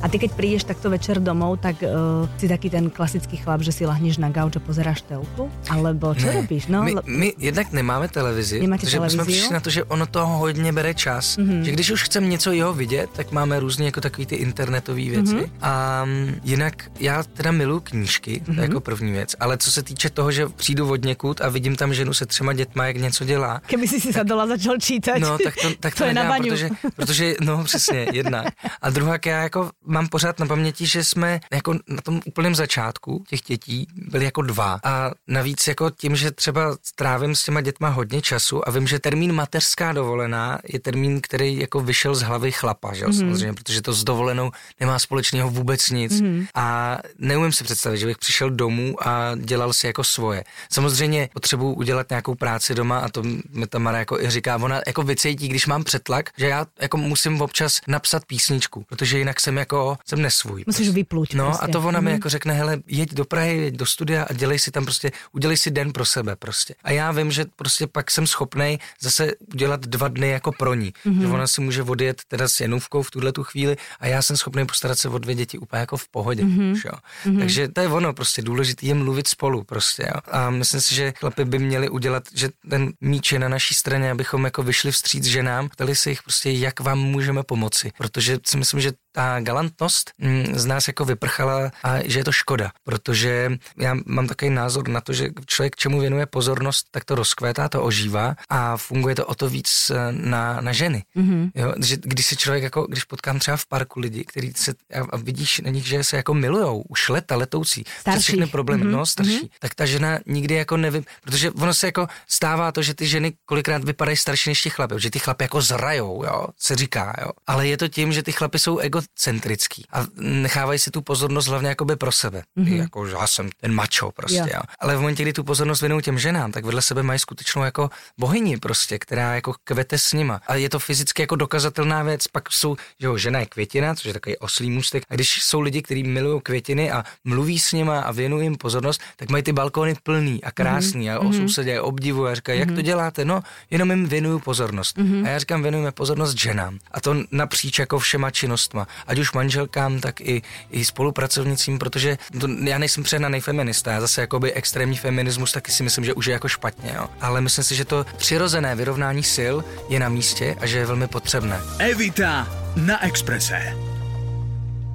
A 0.05 0.09
ty 0.09 0.21
keď 0.21 0.37
prídeš 0.37 0.69
takto 0.69 0.93
večer 0.93 1.17
domov, 1.17 1.65
tak 1.65 1.81
uh, 1.81 2.29
si 2.37 2.45
taký 2.45 2.69
ten 2.69 2.93
klasický 2.93 3.41
chlap, 3.41 3.65
že 3.65 3.73
si 3.73 3.89
lahneš 3.89 4.21
na 4.21 4.29
gauč 4.29 4.53
a 4.53 4.61
pozeráš 4.61 5.01
telku? 5.01 5.49
Alebo 5.65 6.13
čo 6.13 6.29
ne, 6.29 6.45
robíš? 6.45 6.69
No, 6.69 6.85
my, 6.85 6.93
my 7.09 7.33
jednak 7.41 7.73
nemáme 7.73 8.05
televizi, 8.05 8.61
Nemáte 8.61 8.85
protože 8.85 9.01
jsme 9.09 9.25
přišli 9.25 9.53
na 9.53 9.59
to, 9.59 9.69
že 9.73 9.83
ono 9.83 10.05
toho 10.05 10.37
hodně 10.37 10.69
bere 10.69 10.93
čas. 10.93 11.37
Mm-hmm. 11.37 11.61
Že 11.61 11.71
když 11.71 11.91
už 11.91 12.03
chcem 12.03 12.29
něco 12.29 12.51
jeho 12.51 12.73
vidět, 12.73 13.09
tak 13.17 13.31
máme 13.31 13.59
různě 13.59 13.85
jako 13.85 14.01
takový 14.01 14.25
ty 14.25 14.35
internetové 14.35 15.01
věci. 15.09 15.35
Mm-hmm. 15.35 15.49
A 15.61 16.03
um, 16.05 16.35
jinak 16.43 16.91
já 16.99 17.23
teda 17.23 17.51
miluji 17.51 17.79
knížky, 17.79 18.31
mm-hmm. 18.31 18.45
to 18.45 18.51
mhm. 18.51 18.61
jako 18.61 18.79
první 18.79 19.11
věc, 19.11 19.35
ale 19.39 19.57
co 19.57 19.71
se 19.71 19.83
týče 19.83 20.09
toho, 20.09 20.31
že 20.31 20.47
přijdu 20.47 20.89
od 20.89 21.01
někud 21.05 21.41
a 21.41 21.49
vidím 21.49 21.75
tam 21.75 21.93
ženu 21.93 22.13
se 22.13 22.25
třema 22.25 22.53
dětma, 22.53 22.85
jak 22.85 22.97
něco 22.97 23.25
dělá. 23.25 23.61
Kdyby 23.67 23.87
si 23.87 24.01
si 24.01 24.13
tak, 24.13 24.27
dola 24.27 24.47
začal 24.47 24.77
čítat. 24.77 25.17
No, 25.17 25.37
tak 25.37 25.53
to, 25.61 25.67
tak 25.79 25.93
to, 25.93 25.97
to 25.97 26.03
je 26.03 26.13
nedám, 26.13 26.27
na 26.27 26.31
baňu. 26.31 26.49
Protože, 26.49 26.69
protože, 26.95 27.33
no 27.41 27.63
přesně, 27.63 28.07
jedna. 28.13 28.45
A 28.81 28.89
druhá, 28.89 29.17
já 29.25 29.41
jako 29.41 29.69
mám 29.95 30.07
pořád 30.07 30.39
na 30.39 30.45
paměti, 30.45 30.85
že 30.85 31.03
jsme 31.03 31.39
jako 31.53 31.73
na 31.73 32.01
tom 32.03 32.21
úplném 32.25 32.55
začátku 32.55 33.23
těch 33.27 33.41
dětí 33.41 33.87
byli 33.95 34.25
jako 34.25 34.41
dva. 34.41 34.79
A 34.83 35.11
navíc 35.27 35.67
jako 35.67 35.89
tím, 35.89 36.15
že 36.15 36.31
třeba 36.31 36.77
strávím 36.83 37.35
s 37.35 37.43
těma 37.43 37.61
dětma 37.61 37.89
hodně 37.89 38.21
času 38.21 38.67
a 38.67 38.71
vím, 38.71 38.87
že 38.87 38.99
termín 38.99 39.33
mateřská 39.33 39.93
dovolená 39.93 40.59
je 40.73 40.79
termín, 40.79 41.21
který 41.21 41.59
jako 41.59 41.79
vyšel 41.79 42.15
z 42.15 42.21
hlavy 42.21 42.51
chlapa, 42.51 42.93
že 42.93 43.05
mm-hmm. 43.05 43.19
samozřejmě, 43.19 43.53
protože 43.53 43.81
to 43.81 43.93
s 43.93 44.03
dovolenou 44.03 44.51
nemá 44.79 44.99
společného 44.99 45.49
vůbec 45.49 45.89
nic. 45.89 46.21
Mm-hmm. 46.21 46.47
A 46.55 46.97
neumím 47.19 47.51
si 47.51 47.63
představit, 47.63 47.97
že 47.97 48.05
bych 48.05 48.17
přišel 48.17 48.49
domů 48.49 49.07
a 49.07 49.35
dělal 49.35 49.73
si 49.73 49.87
jako 49.87 50.03
svoje. 50.03 50.43
Samozřejmě 50.71 51.29
potřebuji 51.33 51.73
udělat 51.73 52.09
nějakou 52.09 52.35
práci 52.35 52.75
doma 52.75 52.99
a 52.99 53.09
to 53.09 53.23
mi 53.49 53.67
Tamara 53.69 53.99
jako 53.99 54.19
i 54.19 54.29
říká, 54.29 54.55
ona 54.55 54.81
jako 54.87 55.03
vycítí, 55.03 55.47
když 55.47 55.67
mám 55.67 55.83
přetlak, 55.83 56.29
že 56.37 56.47
já 56.47 56.65
jako 56.81 56.97
musím 56.97 57.41
občas 57.41 57.81
napsat 57.87 58.25
písničku, 58.25 58.85
protože 58.89 59.17
jinak 59.17 59.39
jsem 59.39 59.57
jako, 59.57 59.84
jsem 60.05 60.21
nesvůj. 60.21 60.63
Musíš 60.67 60.87
prostě. 60.87 60.95
vypluť. 60.95 61.33
No 61.33 61.45
prostě. 61.45 61.65
a 61.65 61.67
to 61.67 61.79
ona 61.79 61.99
mm. 61.99 62.05
mi 62.05 62.11
mhm. 62.11 62.17
jako 62.17 62.29
řekne, 62.29 62.53
hele, 62.53 62.79
jeď 62.87 63.13
do 63.13 63.25
Prahy, 63.25 63.57
jeď 63.57 63.75
do 63.75 63.85
studia 63.85 64.23
a 64.29 64.33
dělej 64.33 64.59
si 64.59 64.71
tam 64.71 64.83
prostě, 64.83 65.11
udělej 65.31 65.57
si 65.57 65.71
den 65.71 65.93
pro 65.93 66.05
sebe 66.05 66.35
prostě. 66.35 66.75
A 66.83 66.91
já 66.91 67.11
vím, 67.11 67.31
že 67.31 67.45
prostě 67.55 67.87
pak 67.87 68.11
jsem 68.11 68.27
schopný 68.27 68.79
zase 69.01 69.31
udělat 69.53 69.81
dva 69.81 70.07
dny 70.07 70.29
jako 70.29 70.51
pro 70.51 70.73
ní. 70.73 70.93
Mm-hmm. 71.05 71.21
Že 71.21 71.27
ona 71.27 71.47
si 71.47 71.61
může 71.61 71.83
odjet 71.83 72.21
teda 72.27 72.47
s 72.47 72.59
Janůvkou 72.59 73.01
v 73.01 73.11
tuhle 73.11 73.31
tu 73.31 73.43
chvíli 73.43 73.77
a 73.99 74.07
já 74.07 74.21
jsem 74.21 74.37
schopný 74.37 74.65
postarat 74.65 74.99
se 74.99 75.09
o 75.09 75.17
dvě 75.17 75.35
děti 75.35 75.57
úplně 75.57 75.79
jako 75.79 75.97
v 75.97 76.07
pohodě. 76.07 76.43
Mm-hmm. 76.43 76.81
Jo. 76.85 76.91
Mm-hmm. 77.25 77.39
Takže 77.39 77.67
to 77.67 77.81
je 77.81 77.87
ono 77.87 78.13
prostě, 78.13 78.41
důležité 78.41 78.85
je 78.85 78.93
mluvit 78.93 79.27
spolu 79.27 79.63
prostě. 79.63 80.03
Jo. 80.03 80.21
A 80.31 80.49
myslím 80.49 80.81
si, 80.81 80.95
že 80.95 81.13
chlapi 81.19 81.45
by 81.45 81.59
měli 81.59 81.89
udělat, 81.89 82.23
že 82.33 82.49
ten 82.69 82.93
míč 83.01 83.31
je 83.31 83.39
na 83.39 83.49
naší 83.49 83.75
straně, 83.75 84.11
abychom 84.11 84.45
jako 84.45 84.63
vyšli 84.63 84.91
vstříc 84.91 85.25
ženám, 85.25 85.69
ptali 85.69 85.95
se 85.95 86.09
jich 86.09 86.23
prostě, 86.23 86.51
jak 86.51 86.79
vám 86.79 86.99
můžeme 86.99 87.43
pomoci. 87.43 87.91
Protože 87.97 88.39
si 88.45 88.57
myslím, 88.57 88.81
že 88.81 88.91
ta 89.15 89.39
galantnost 89.39 90.11
mm, 90.19 90.45
z 90.53 90.65
nás 90.65 90.87
jako 90.87 91.05
vyprchala 91.05 91.71
a 91.83 91.99
že 92.03 92.19
je 92.19 92.23
to 92.23 92.31
škoda, 92.31 92.71
protože 92.83 93.51
já 93.77 93.95
mám 94.05 94.27
takový 94.27 94.51
názor 94.51 94.87
na 94.87 95.01
to, 95.01 95.13
že 95.13 95.29
člověk 95.45 95.75
čemu 95.75 95.99
věnuje 95.99 96.25
pozornost, 96.25 96.87
tak 96.91 97.05
to 97.05 97.15
rozkvétá, 97.15 97.69
to 97.69 97.83
ožívá 97.83 98.35
a 98.49 98.77
funguje 98.77 99.15
to 99.15 99.25
o 99.25 99.35
to 99.35 99.49
víc 99.49 99.91
eh, 99.95 100.11
na, 100.11 100.61
na 100.61 100.71
ženy. 100.71 101.03
Mm-hmm. 101.15 101.51
Jo, 101.55 101.73
že 101.83 101.97
když 102.01 102.25
se 102.25 102.35
člověk 102.35 102.63
jako, 102.63 102.87
když 102.87 103.03
potkám 103.03 103.39
třeba 103.39 103.57
v 103.57 103.65
parku 103.65 103.99
lidi, 103.99 104.23
kteří 104.23 104.53
se 104.55 104.73
a 105.11 105.17
vidíš 105.17 105.59
na 105.59 105.69
nich, 105.69 105.87
že 105.87 106.03
se 106.03 106.17
jako 106.17 106.33
milujou, 106.33 106.81
už 106.81 107.09
leta 107.09 107.35
letoucí, 107.35 107.83
přes 108.09 108.23
všechny 108.23 108.47
problémy, 108.47 108.83
mm-hmm. 108.83 108.91
no 108.91 109.05
starší, 109.05 109.45
mm-hmm. 109.45 109.59
tak 109.59 109.75
ta 109.75 109.85
žena 109.85 110.19
nikdy 110.25 110.55
jako 110.55 110.77
nevím, 110.77 111.03
protože 111.21 111.51
ono 111.51 111.73
se 111.73 111.87
jako 111.87 112.07
stává 112.27 112.71
to, 112.71 112.81
že 112.81 112.93
ty 112.93 113.07
ženy 113.07 113.33
kolikrát 113.45 113.83
vypadají 113.83 114.17
starší 114.17 114.49
než 114.49 114.61
ty 114.61 114.69
chlapy, 114.69 114.95
že 114.97 115.11
ty 115.11 115.19
chlapy 115.19 115.43
jako 115.43 115.61
zrajou, 115.61 116.23
jo, 116.23 116.47
se 116.57 116.75
říká, 116.75 117.13
jo. 117.21 117.31
Ale 117.47 117.67
je 117.67 117.77
to 117.77 117.87
tím, 117.87 118.13
že 118.13 118.23
ty 118.23 118.31
chlapy 118.31 118.59
jsou 118.59 118.77
egocentrický 119.05 119.85
a 119.91 120.05
nechávají 120.17 120.79
si 120.79 120.91
tu 120.91 121.01
pozornost 121.01 121.47
hlavně 121.47 121.69
jakoby 121.69 121.95
pro 121.95 122.11
sebe. 122.11 122.43
Mm-hmm. 122.57 122.75
Jako, 122.75 123.07
že 123.07 123.15
já 123.19 123.27
jsem 123.27 123.49
ten 123.61 123.73
mačo 123.73 124.11
prostě, 124.11 124.37
jo. 124.37 124.47
jo. 124.53 124.61
Ale 124.79 124.95
v 124.95 124.99
momentě, 124.99 125.23
kdy 125.23 125.33
tu 125.33 125.43
pozornost 125.43 125.81
věnují 125.81 126.01
těm 126.01 126.19
ženám, 126.19 126.51
tak 126.51 126.65
vedle 126.65 126.81
sebe 126.81 127.03
mají 127.03 127.19
skutečnou 127.19 127.63
jako 127.63 127.89
bohyni 128.17 128.57
prostě, 128.57 128.99
která 128.99 129.35
jako 129.35 129.53
kvete 129.63 129.97
s 129.97 130.13
nima. 130.13 130.41
A 130.47 130.55
je 130.55 130.69
to 130.69 130.79
fyzicky 130.79 131.21
jako 131.21 131.35
dokazatelná 131.35 132.03
věc. 132.03 132.27
Pak 132.27 132.51
jsou, 132.51 132.75
že 132.99 133.07
jo, 133.07 133.17
žena 133.17 133.39
je 133.39 133.45
květina, 133.45 133.95
což 133.95 134.05
je 134.05 134.13
takový 134.13 134.37
oslý 134.37 134.69
můstek. 134.69 135.03
A 135.09 135.15
když 135.15 135.43
jsou 135.43 135.59
lidi, 135.61 135.81
kteří 135.81 136.03
milují 136.03 136.41
květiny 136.41 136.91
a 136.91 137.03
mluví 137.23 137.59
s 137.59 137.71
nima 137.71 137.99
a 137.99 138.11
věnují 138.11 138.45
jim 138.45 138.55
pozornost, 138.55 139.01
tak 139.15 139.29
mají 139.29 139.43
ty 139.43 139.53
balkony 139.53 139.95
plný 140.03 140.43
a 140.43 140.51
krásný 140.51 141.05
mm-hmm. 141.05 141.15
a 141.15 141.19
o 141.19 141.23
mhm. 141.23 141.33
sousedě 141.33 141.81
obdivují 141.81 142.31
a 142.31 142.35
říkají, 142.35 142.57
mm-hmm. 142.57 142.61
jak 142.61 142.69
to 142.69 142.73
mhm. 142.73 142.83
děláte? 142.83 143.25
No, 143.25 143.43
jenom 143.69 143.91
jim 143.91 144.05
věnuju 144.05 144.39
pozornost. 144.39 144.97
Mm-hmm. 144.97 145.25
A 145.25 145.29
já 145.29 145.39
říkám, 145.39 145.61
věnujeme 145.61 145.91
pozornost 145.91 146.37
ženám. 146.37 146.79
A 146.91 147.01
to 147.01 147.15
napříč 147.31 147.79
jako 147.79 147.99
všema 147.99 148.31
činnostma. 148.31 148.87
Ať 149.07 149.19
už 149.19 149.31
manželkám, 149.31 149.99
tak 149.99 150.21
i, 150.21 150.41
i 150.71 150.85
spolupracovnicím, 150.85 151.79
protože 151.79 152.17
to, 152.39 152.47
já 152.63 152.77
nejsem 152.77 153.03
přehnaný 153.03 153.41
feminista, 153.41 153.91
já 153.91 154.01
zase 154.01 154.21
jakoby 154.21 154.53
extrémní 154.53 154.97
feminismus 154.97 155.51
taky 155.51 155.71
si 155.71 155.83
myslím, 155.83 156.05
že 156.05 156.13
už 156.13 156.25
je 156.25 156.33
jako 156.33 156.47
špatně, 156.47 156.91
jo. 156.95 157.07
ale 157.21 157.41
myslím 157.41 157.63
si, 157.63 157.75
že 157.75 157.85
to 157.85 158.05
přirozené 158.17 158.75
vyrovnání 158.75 159.23
sil 159.35 159.55
je 159.89 159.99
na 159.99 160.09
místě 160.09 160.55
a 160.59 160.65
že 160.65 160.77
je 160.77 160.85
velmi 160.85 161.07
potřebné. 161.07 161.61
Evita 161.79 162.47
na 162.75 163.03
Exprese. 163.03 163.94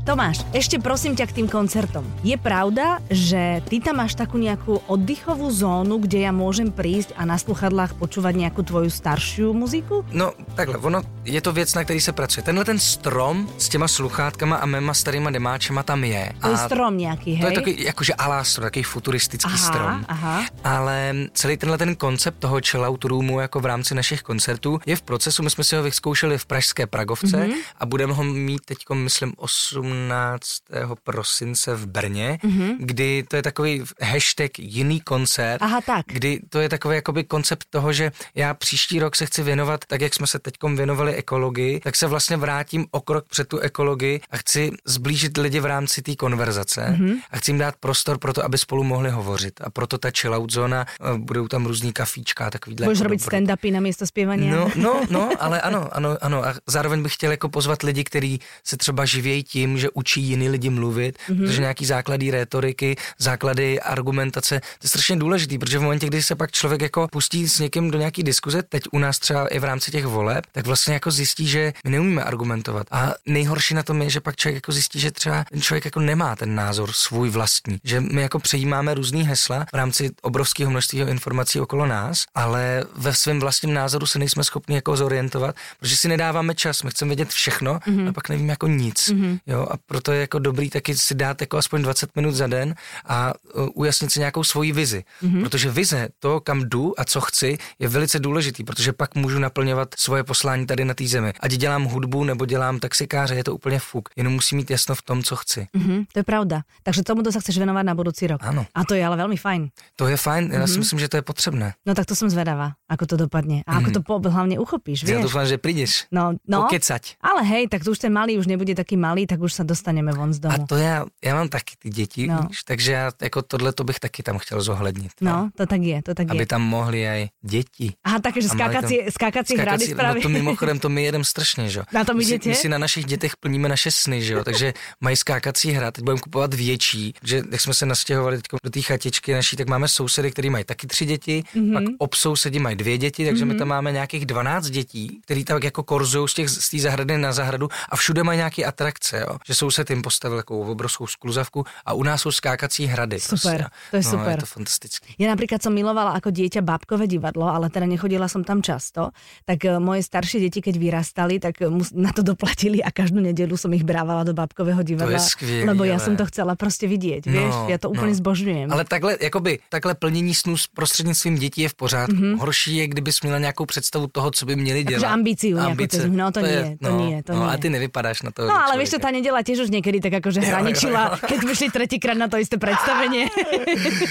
Tomáš, 0.00 0.40
ešte 0.56 0.80
prosím 0.80 1.12
ťa 1.12 1.28
k 1.28 1.36
tým 1.36 1.48
koncertom. 1.48 2.00
Je 2.24 2.32
pravda, 2.40 3.04
že 3.12 3.60
ty 3.68 3.84
tam 3.84 4.00
máš 4.00 4.16
takú 4.16 4.40
nejakú 4.40 4.80
oddychovú 4.88 5.52
zónu, 5.52 6.00
kde 6.00 6.24
ja 6.24 6.32
môžem 6.32 6.72
prísť 6.72 7.12
a 7.20 7.28
na 7.28 7.36
sluchadlách 7.36 8.00
počúvať 8.00 8.32
nejakú 8.32 8.64
tvoju 8.64 8.88
staršiu 8.88 9.52
muziku? 9.52 10.00
No, 10.16 10.32
takhle, 10.56 10.80
ono 10.80 11.04
je 11.24 11.40
to 11.40 11.52
věc, 11.52 11.74
na 11.74 11.84
který 11.84 12.00
se 12.00 12.12
pracuje. 12.12 12.42
Tenhle 12.42 12.64
ten 12.64 12.78
strom 12.78 13.48
s 13.58 13.68
těma 13.68 13.88
sluchátkama 13.88 14.56
a 14.56 14.66
mýma 14.66 14.94
starýma 14.94 15.30
demáčema 15.30 15.82
tam 15.82 16.04
je. 16.04 16.32
To 16.40 16.48
je 16.48 16.56
strom 16.56 16.98
nějaký, 16.98 17.34
hej? 17.34 17.40
To 17.40 17.46
je 17.46 17.52
takový, 17.52 17.84
jakože 17.84 18.14
alastro, 18.14 18.64
takový 18.64 18.82
futuristický 18.82 19.52
aha, 19.52 19.66
strom. 19.68 20.04
Aha. 20.08 20.44
Ale 20.64 21.14
celý 21.32 21.56
tenhle 21.56 21.78
ten 21.78 21.94
koncept 21.94 22.38
toho 22.38 22.60
chillout 22.64 23.04
roomu 23.04 23.40
jako 23.40 23.60
v 23.60 23.66
rámci 23.66 23.94
našich 23.94 24.22
koncertů 24.22 24.80
je 24.86 24.96
v 24.96 25.02
procesu. 25.02 25.42
My 25.42 25.50
jsme 25.50 25.64
si 25.64 25.76
ho 25.76 25.82
vyzkoušeli 25.82 26.38
v 26.38 26.46
Pražské 26.46 26.86
Pragovce 26.86 27.36
mm-hmm. 27.36 27.54
a 27.78 27.86
budeme 27.86 28.12
ho 28.12 28.24
mít 28.24 28.64
teď, 28.64 28.78
myslím, 28.94 29.32
8 29.36 29.90
18. 30.08 30.96
prosince 31.04 31.74
v 31.74 31.86
Brně, 31.86 32.38
mm-hmm. 32.44 32.76
kdy 32.78 33.24
to 33.28 33.36
je 33.36 33.42
takový 33.42 33.84
hashtag 34.02 34.58
jiný 34.58 35.00
koncert, 35.00 35.62
Aha, 35.62 35.80
tak. 35.80 36.06
kdy 36.06 36.40
to 36.48 36.60
je 36.60 36.68
takový 36.68 36.94
jakoby 36.94 37.24
koncept 37.24 37.66
toho, 37.70 37.92
že 37.92 38.12
já 38.34 38.54
příští 38.54 39.00
rok 39.00 39.16
se 39.16 39.26
chci 39.26 39.42
věnovat, 39.42 39.84
tak 39.86 40.00
jak 40.00 40.14
jsme 40.14 40.26
se 40.26 40.38
teď 40.38 40.54
věnovali 40.74 41.14
ekologii, 41.14 41.80
tak 41.80 41.96
se 41.96 42.06
vlastně 42.06 42.36
vrátím 42.36 42.86
o 42.90 43.00
krok 43.00 43.26
před 43.28 43.48
tu 43.48 43.58
ekologii 43.58 44.20
a 44.30 44.36
chci 44.36 44.70
zblížit 44.84 45.36
lidi 45.36 45.60
v 45.60 45.66
rámci 45.66 46.02
té 46.02 46.16
konverzace 46.16 46.96
mm-hmm. 46.98 47.16
a 47.30 47.36
chci 47.36 47.50
jim 47.50 47.58
dát 47.58 47.74
prostor 47.80 48.18
pro 48.18 48.32
to, 48.32 48.44
aby 48.44 48.58
spolu 48.58 48.84
mohli 48.84 49.10
hovořit. 49.10 49.60
A 49.60 49.70
proto 49.70 49.98
ta 49.98 50.10
chillout 50.20 50.52
zóna, 50.52 50.86
budou 51.16 51.48
tam 51.48 51.66
různý 51.66 51.92
kafíčka, 51.92 52.50
takovýhle. 52.50 52.86
Můžeš 52.86 52.98
jako 52.98 53.04
robit 53.04 53.20
stand-upy 53.20 53.72
na 53.72 53.80
místo 53.80 54.06
zpívání. 54.06 54.50
No, 54.50 54.70
no, 54.76 55.00
no, 55.10 55.30
ale 55.40 55.60
ano, 55.60 55.88
ano, 55.92 56.16
ano. 56.20 56.46
A 56.46 56.54
zároveň 56.66 57.02
bych 57.02 57.14
chtěl 57.14 57.30
jako 57.30 57.48
pozvat 57.48 57.82
lidi, 57.82 58.04
kteří 58.04 58.40
se 58.64 58.76
třeba 58.76 59.04
živějí 59.04 59.42
tím, 59.44 59.78
že 59.80 59.90
učí 59.90 60.22
jiný 60.22 60.48
lidi 60.48 60.70
mluvit, 60.70 61.18
mm-hmm. 61.18 61.38
protože 61.46 61.60
nějaký 61.60 61.86
základy 61.86 62.30
rétoriky, 62.30 62.96
základy 63.18 63.80
argumentace, 63.80 64.60
to 64.60 64.84
je 64.84 64.88
strašně 64.88 65.16
důležitý, 65.16 65.58
protože 65.58 65.78
v 65.78 65.82
momentě, 65.82 66.06
kdy 66.06 66.22
se 66.22 66.34
pak 66.34 66.52
člověk 66.52 66.82
jako 66.82 67.08
pustí 67.12 67.48
s 67.48 67.58
někým 67.58 67.90
do 67.90 67.98
nějaký 67.98 68.22
diskuze, 68.22 68.62
teď 68.62 68.82
u 68.92 68.98
nás 68.98 69.18
třeba 69.18 69.46
i 69.46 69.58
v 69.58 69.64
rámci 69.64 69.90
těch 69.90 70.06
voleb, 70.06 70.46
tak 70.52 70.66
vlastně 70.66 70.94
jako 70.94 71.10
zjistí, 71.10 71.46
že 71.46 71.72
my 71.84 71.90
neumíme 71.90 72.24
argumentovat. 72.24 72.86
A 72.90 73.14
nejhorší 73.26 73.74
na 73.74 73.82
tom 73.82 74.02
je, 74.02 74.10
že 74.10 74.20
pak 74.20 74.36
člověk 74.36 74.54
jako 74.54 74.72
zjistí, 74.72 75.00
že 75.00 75.10
třeba 75.10 75.44
ten 75.50 75.62
člověk 75.62 75.84
jako 75.84 76.00
nemá 76.00 76.36
ten 76.36 76.54
názor 76.54 76.92
svůj 76.92 77.30
vlastní, 77.30 77.78
že 77.84 78.00
my 78.00 78.22
jako 78.22 78.38
přejímáme 78.38 78.94
různý 78.94 79.22
hesla 79.22 79.66
v 79.72 79.76
rámci 79.76 80.10
obrovského 80.22 80.70
množství 80.70 81.00
informací 81.00 81.60
okolo 81.60 81.86
nás, 81.86 82.24
ale 82.34 82.84
ve 82.96 83.14
svém 83.14 83.40
vlastním 83.40 83.74
názoru 83.74 84.06
se 84.06 84.18
nejsme 84.18 84.44
schopni 84.44 84.74
jako 84.74 84.96
zorientovat, 84.96 85.56
protože 85.80 85.96
si 85.96 86.08
nedáváme 86.08 86.54
čas, 86.54 86.82
my 86.82 86.90
chceme 86.90 87.08
vědět 87.08 87.28
všechno 87.28 87.74
mm-hmm. 87.74 88.08
a 88.08 88.12
pak 88.12 88.28
nevíme 88.28 88.52
jako 88.52 88.66
nic. 88.66 89.08
Mm-hmm. 89.08 89.38
Jo, 89.46 89.66
a 89.72 89.76
proto 89.86 90.12
je 90.12 90.20
jako 90.20 90.38
dobrý 90.38 90.70
taky 90.70 90.94
si 90.94 91.14
dát 91.14 91.40
jako 91.40 91.58
aspoň 91.58 91.82
20 91.82 92.16
minut 92.16 92.34
za 92.34 92.46
den 92.46 92.74
a 93.04 93.32
uh, 93.54 93.68
ujasnit 93.74 94.12
si 94.12 94.18
nějakou 94.18 94.44
svoji 94.44 94.72
vizi. 94.72 95.04
Mm-hmm. 95.22 95.42
Protože 95.42 95.70
vize, 95.70 96.08
to, 96.18 96.40
kam 96.40 96.62
jdu 96.68 97.00
a 97.00 97.04
co 97.04 97.20
chci, 97.20 97.58
je 97.78 97.88
velice 97.88 98.18
důležitý, 98.18 98.64
protože 98.64 98.92
pak 98.92 99.14
můžu 99.14 99.38
naplňovat 99.38 99.88
svoje 99.96 100.24
poslání 100.24 100.66
tady 100.66 100.84
na 100.84 100.94
té 100.94 101.06
zemi. 101.06 101.32
Ať 101.40 101.52
dělám 101.52 101.84
hudbu 101.84 102.24
nebo 102.24 102.46
dělám 102.46 102.78
taxikáře, 102.78 103.34
je 103.34 103.44
to 103.44 103.54
úplně 103.54 103.78
fuk. 103.78 104.08
Jenom 104.16 104.32
musím 104.32 104.58
mít 104.58 104.70
jasno 104.70 104.94
v 104.94 105.02
tom, 105.02 105.22
co 105.22 105.36
chci. 105.36 105.66
Mm-hmm, 105.76 106.06
to 106.12 106.18
je 106.18 106.24
pravda. 106.24 106.62
Takže 106.82 107.02
tomu 107.02 107.22
to 107.22 107.32
se 107.32 107.40
chceš 107.40 107.56
věnovat 107.56 107.82
na 107.82 107.94
budoucí 107.94 108.26
rok. 108.26 108.40
Ano. 108.44 108.66
A 108.74 108.84
to 108.84 108.94
je 108.94 109.06
ale 109.06 109.16
velmi 109.16 109.36
fajn. 109.36 109.68
To 109.96 110.08
je 110.08 110.16
fajn, 110.16 110.48
mm-hmm. 110.48 110.60
já 110.60 110.66
si 110.66 110.72
mhm. 110.72 110.80
myslím, 110.80 110.98
že 110.98 111.08
to 111.08 111.16
je 111.16 111.22
potřebné. 111.22 111.74
No 111.86 111.94
tak 111.94 112.06
to 112.06 112.14
jsem 112.16 112.30
zvedavá, 112.30 112.72
ako 112.88 113.06
to 113.06 113.16
dopadne. 113.16 113.62
A 113.66 113.72
mm-hmm. 113.72 113.78
ako 113.82 113.90
to 113.90 114.00
po, 114.02 114.30
hlavně 114.30 114.58
uchopíš, 114.58 115.04
vieš? 115.04 115.16
Ja 115.16 115.22
dúfam, 115.22 115.46
že 115.46 115.56
prídeš. 115.58 116.06
No, 116.10 116.34
no. 116.48 116.66
Pokecať. 116.66 117.20
Ale 117.20 117.42
hej, 117.44 117.68
tak 117.68 117.84
to 117.84 117.90
už 117.90 117.98
ten 117.98 118.12
malý 118.12 118.38
už 118.38 118.46
nebude 118.46 118.74
taký 118.74 118.96
malý, 118.96 119.26
tak 119.26 119.40
už 119.40 119.52
sa 119.60 119.64
dostaneme 119.68 120.16
von 120.16 120.32
z 120.32 120.40
domu. 120.40 120.56
A 120.56 120.66
to 120.66 120.76
já, 120.76 121.04
já 121.24 121.34
mám 121.34 121.48
taky 121.48 121.76
ty 121.78 121.90
děti, 121.90 122.26
no. 122.26 122.38
víš, 122.48 122.64
takže 122.64 122.92
já 122.92 123.12
jako 123.22 123.42
tohle 123.42 123.72
to 123.72 123.84
bych 123.84 124.00
taky 124.00 124.22
tam 124.22 124.38
chtěl 124.38 124.62
zohlednit. 124.62 125.12
No, 125.20 125.30
no 125.30 125.50
to 125.56 125.66
tak 125.66 125.80
je, 125.82 126.02
to 126.02 126.14
tak 126.14 126.26
Aby 126.30 126.36
je. 126.36 126.40
Aby 126.40 126.46
tam 126.46 126.62
mohli 126.62 127.08
aj 127.08 127.28
děti. 127.42 127.92
Aha, 128.04 128.18
takže 128.20 128.48
skákací, 128.48 128.96
tam, 128.98 129.10
skákací 129.10 129.56
hrady 129.56 129.86
spravy. 129.86 130.20
No 130.20 130.22
to 130.22 130.28
mimochodem, 130.28 130.78
to 130.78 130.88
my 130.88 131.02
jedem 131.04 131.24
strašně, 131.24 131.68
že 131.68 131.82
Na 131.92 132.04
tom 132.04 132.16
my, 132.16 132.24
si, 132.24 132.40
my 132.46 132.54
si 132.54 132.68
na 132.68 132.78
našich 132.78 133.04
dětech 133.04 133.36
plníme 133.36 133.68
naše 133.68 133.90
sny, 133.90 134.22
že 134.22 134.32
jo, 134.32 134.44
takže 134.44 134.72
mají 135.00 135.16
skákací 135.16 135.72
hra, 135.72 135.90
teď 135.90 136.04
budeme 136.04 136.20
kupovat 136.20 136.54
větší, 136.54 137.14
že 137.24 137.42
jak 137.50 137.60
jsme 137.60 137.74
se 137.74 137.86
nastěhovali 137.86 138.36
teď 138.36 138.46
do 138.64 138.70
té 138.70 138.80
chatičky 138.80 139.34
naší, 139.34 139.56
tak 139.56 139.68
máme 139.68 139.88
sousedy, 139.88 140.30
který 140.30 140.50
mají 140.50 140.64
taky 140.64 140.86
tři 140.86 141.04
děti, 141.04 141.42
mm-hmm. 141.54 141.72
pak 141.72 141.84
obsousedi 141.98 142.58
mají 142.58 142.76
dvě 142.76 142.98
děti, 142.98 143.24
takže 143.24 143.44
mm-hmm. 143.44 143.48
my 143.48 143.54
mhm. 143.54 143.58
tam 143.58 143.68
máme 143.68 143.92
nějakých 143.92 144.26
12 144.26 144.70
dětí, 144.70 145.20
který 145.24 145.44
tak 145.44 145.64
jako 145.64 145.82
korzují 145.82 146.28
z 146.28 146.60
z 146.60 146.70
té 146.70 146.78
zahrady 146.78 147.18
na 147.18 147.32
zahradu 147.32 147.68
a 147.88 147.96
všude 147.96 148.22
mají 148.22 148.36
nějaké 148.36 148.64
atrakce, 148.64 149.20
jo? 149.20 149.38
Že 149.50 149.54
soused 149.54 149.90
jim 149.90 150.02
postavil 150.02 150.38
takovou 150.38 150.70
obrovskou 150.70 151.06
skluzavku 151.06 151.64
a 151.86 151.92
u 151.92 152.02
nás 152.02 152.22
jsou 152.22 152.32
skákací 152.32 152.86
hrady. 152.86 153.20
Super, 153.20 153.38
prostě. 153.38 153.70
to 153.90 153.96
je 153.96 154.02
no, 154.04 154.10
super. 154.10 154.30
Je 154.30 154.36
to 154.36 154.46
fantastické. 154.46 155.06
Já 155.18 155.28
například 155.28 155.62
jsem 155.62 155.74
milovala 155.74 156.14
jako 156.14 156.30
dieťa 156.30 156.60
bábkové 156.60 157.06
divadlo, 157.06 157.46
ale 157.48 157.70
teda 157.70 157.86
nechodila 157.86 158.28
jsem 158.28 158.44
tam 158.44 158.62
často, 158.62 159.10
tak 159.44 159.64
eh, 159.64 159.78
moje 159.78 160.02
starší 160.02 160.40
děti, 160.40 160.62
keď 160.62 160.76
vyrastali, 160.76 161.40
tak 161.40 161.62
eh, 161.62 161.66
na 161.94 162.12
to 162.12 162.22
doplatili 162.22 162.82
a 162.82 162.90
každou 162.90 163.20
neděli 163.20 163.58
jsem 163.58 163.72
ich 163.74 163.84
brávala 163.84 164.24
do 164.24 164.34
bábkového 164.34 164.82
divadla, 164.82 165.18
to 165.18 165.22
je 165.22 165.28
skvělý, 165.28 165.66
lebo 165.66 165.84
já 165.84 165.98
jsem 165.98 166.16
to 166.16 166.26
chcela 166.26 166.54
prostě 166.54 166.86
vidět, 166.86 167.26
no, 167.26 167.32
víš, 167.32 167.54
já 167.68 167.78
to 167.78 167.90
úplně 167.90 168.06
no. 168.06 168.14
zbožňujem. 168.14 168.72
Ale 168.72 168.84
takhle, 168.84 169.18
jakoby, 169.20 169.58
takhle 169.68 169.94
plnění 169.94 170.34
snů 170.34 170.54
prostřednictvím 170.74 171.34
dětí 171.38 171.60
je 171.60 171.68
v 171.68 171.74
pořádku. 171.74 172.16
Mm-hmm. 172.16 172.38
Horší 172.38 172.76
je, 172.76 172.86
kdybys 172.86 173.22
měla 173.22 173.38
nějakou 173.38 173.66
představu 173.66 174.06
toho, 174.06 174.30
co 174.30 174.46
by 174.46 174.56
měli 174.56 174.84
dělat. 174.84 175.00
Takže 175.00 175.06
ambíciu, 175.06 175.58
Ambice. 175.58 176.08
no 176.08 176.32
to, 176.32 176.40
to 176.40 176.46
nie, 176.46 176.54
je, 176.54 176.76
to 176.82 176.90
no, 176.90 176.98
nie, 176.98 177.22
to 177.22 177.32
no, 177.32 177.46
nie. 177.46 177.54
A 177.54 177.56
ty 177.56 177.70
nevypadáš 177.70 178.22
na 178.22 178.30
to. 178.30 178.46
No 178.46 178.54
ale 178.64 178.78
víš, 178.78 178.90
to 178.90 178.98
tá 178.98 179.10
nedela 179.40 179.48
tiež 179.48 179.58
už 179.66 179.70
niekedy 179.72 179.98
tak 180.04 180.20
akože 180.20 180.40
hraničila, 180.44 181.16
keď 181.24 181.38
sme 181.40 181.52
šli 181.56 181.68
tretíkrát 181.72 182.16
na 182.16 182.28
to 182.28 182.36
isté 182.36 182.60
predstavenie. 182.60 183.32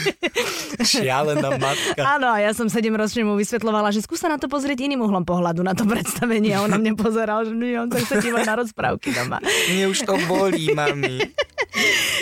Šialená 0.82 1.62
matka. 1.62 2.02
Áno, 2.02 2.34
a 2.34 2.42
ja 2.42 2.52
som 2.58 2.66
sedem 2.66 2.98
ročne 2.98 3.22
mu 3.22 3.38
vysvetlovala, 3.38 3.94
že 3.94 4.02
skúsa 4.02 4.26
na 4.26 4.42
to 4.42 4.50
pozrieť 4.50 4.82
iným 4.82 5.06
uhlom 5.06 5.22
pohľadu 5.22 5.62
na 5.62 5.78
to 5.78 5.86
predstavenie 5.86 6.58
a 6.58 6.66
on 6.66 6.74
na 6.74 6.82
mňa 6.82 6.94
pozeral, 6.98 7.46
že 7.46 7.54
on 7.54 7.90
sa 7.94 8.02
chce 8.02 8.16
dívať 8.26 8.44
na 8.50 8.56
rozprávky 8.58 9.14
doma. 9.14 9.38
Mne 9.70 9.86
už 9.94 10.00
to 10.02 10.18
bolí, 10.26 10.74
mami. 10.74 11.22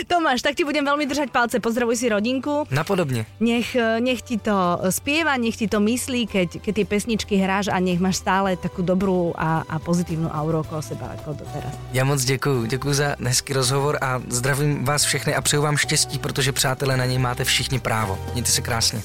Tomáš, 0.08 0.42
tak 0.42 0.56
ti 0.56 0.64
budem 0.64 0.86
veľmi 0.86 1.06
držať 1.10 1.30
palce, 1.34 1.58
pozdravuj 1.60 1.98
si 2.00 2.08
rodinku. 2.10 2.64
Napodobne. 2.72 3.26
Nech, 3.40 3.74
nech 4.00 4.22
ti 4.22 4.38
to 4.38 4.80
spieva, 4.90 5.36
nech 5.38 5.58
ti 5.58 5.68
to 5.68 5.80
myslí, 5.80 6.28
keď, 6.28 6.62
keď 6.62 6.74
tie 6.74 6.86
pesničky 6.86 7.36
hráš 7.38 7.68
a 7.74 7.78
nech 7.80 8.00
máš 8.00 8.22
stále 8.22 8.56
takú 8.58 8.82
dobrú 8.82 9.34
a, 9.38 9.66
a 9.68 9.76
pozitívnu 9.80 10.30
auru 10.30 10.62
okolo 10.62 10.82
seba 10.82 11.14
ako 11.18 11.34
doteraz. 11.44 11.74
Já 11.94 12.04
moc 12.04 12.24
děkuji, 12.24 12.66
děkuji 12.66 12.94
za 12.94 13.16
hezký 13.20 13.54
rozhovor 13.54 13.98
a 14.02 14.22
zdravím 14.28 14.86
vás 14.86 15.04
všechny 15.04 15.36
a 15.36 15.42
přeju 15.42 15.62
vám 15.62 15.78
štěstí, 15.78 16.20
protože 16.20 16.52
přátelé 16.52 16.98
na 16.98 17.06
něj 17.06 17.18
máte 17.18 17.44
všichni 17.44 17.80
právo. 17.80 18.20
Mějte 18.34 18.52
se 18.52 18.62
krásně. 18.62 19.02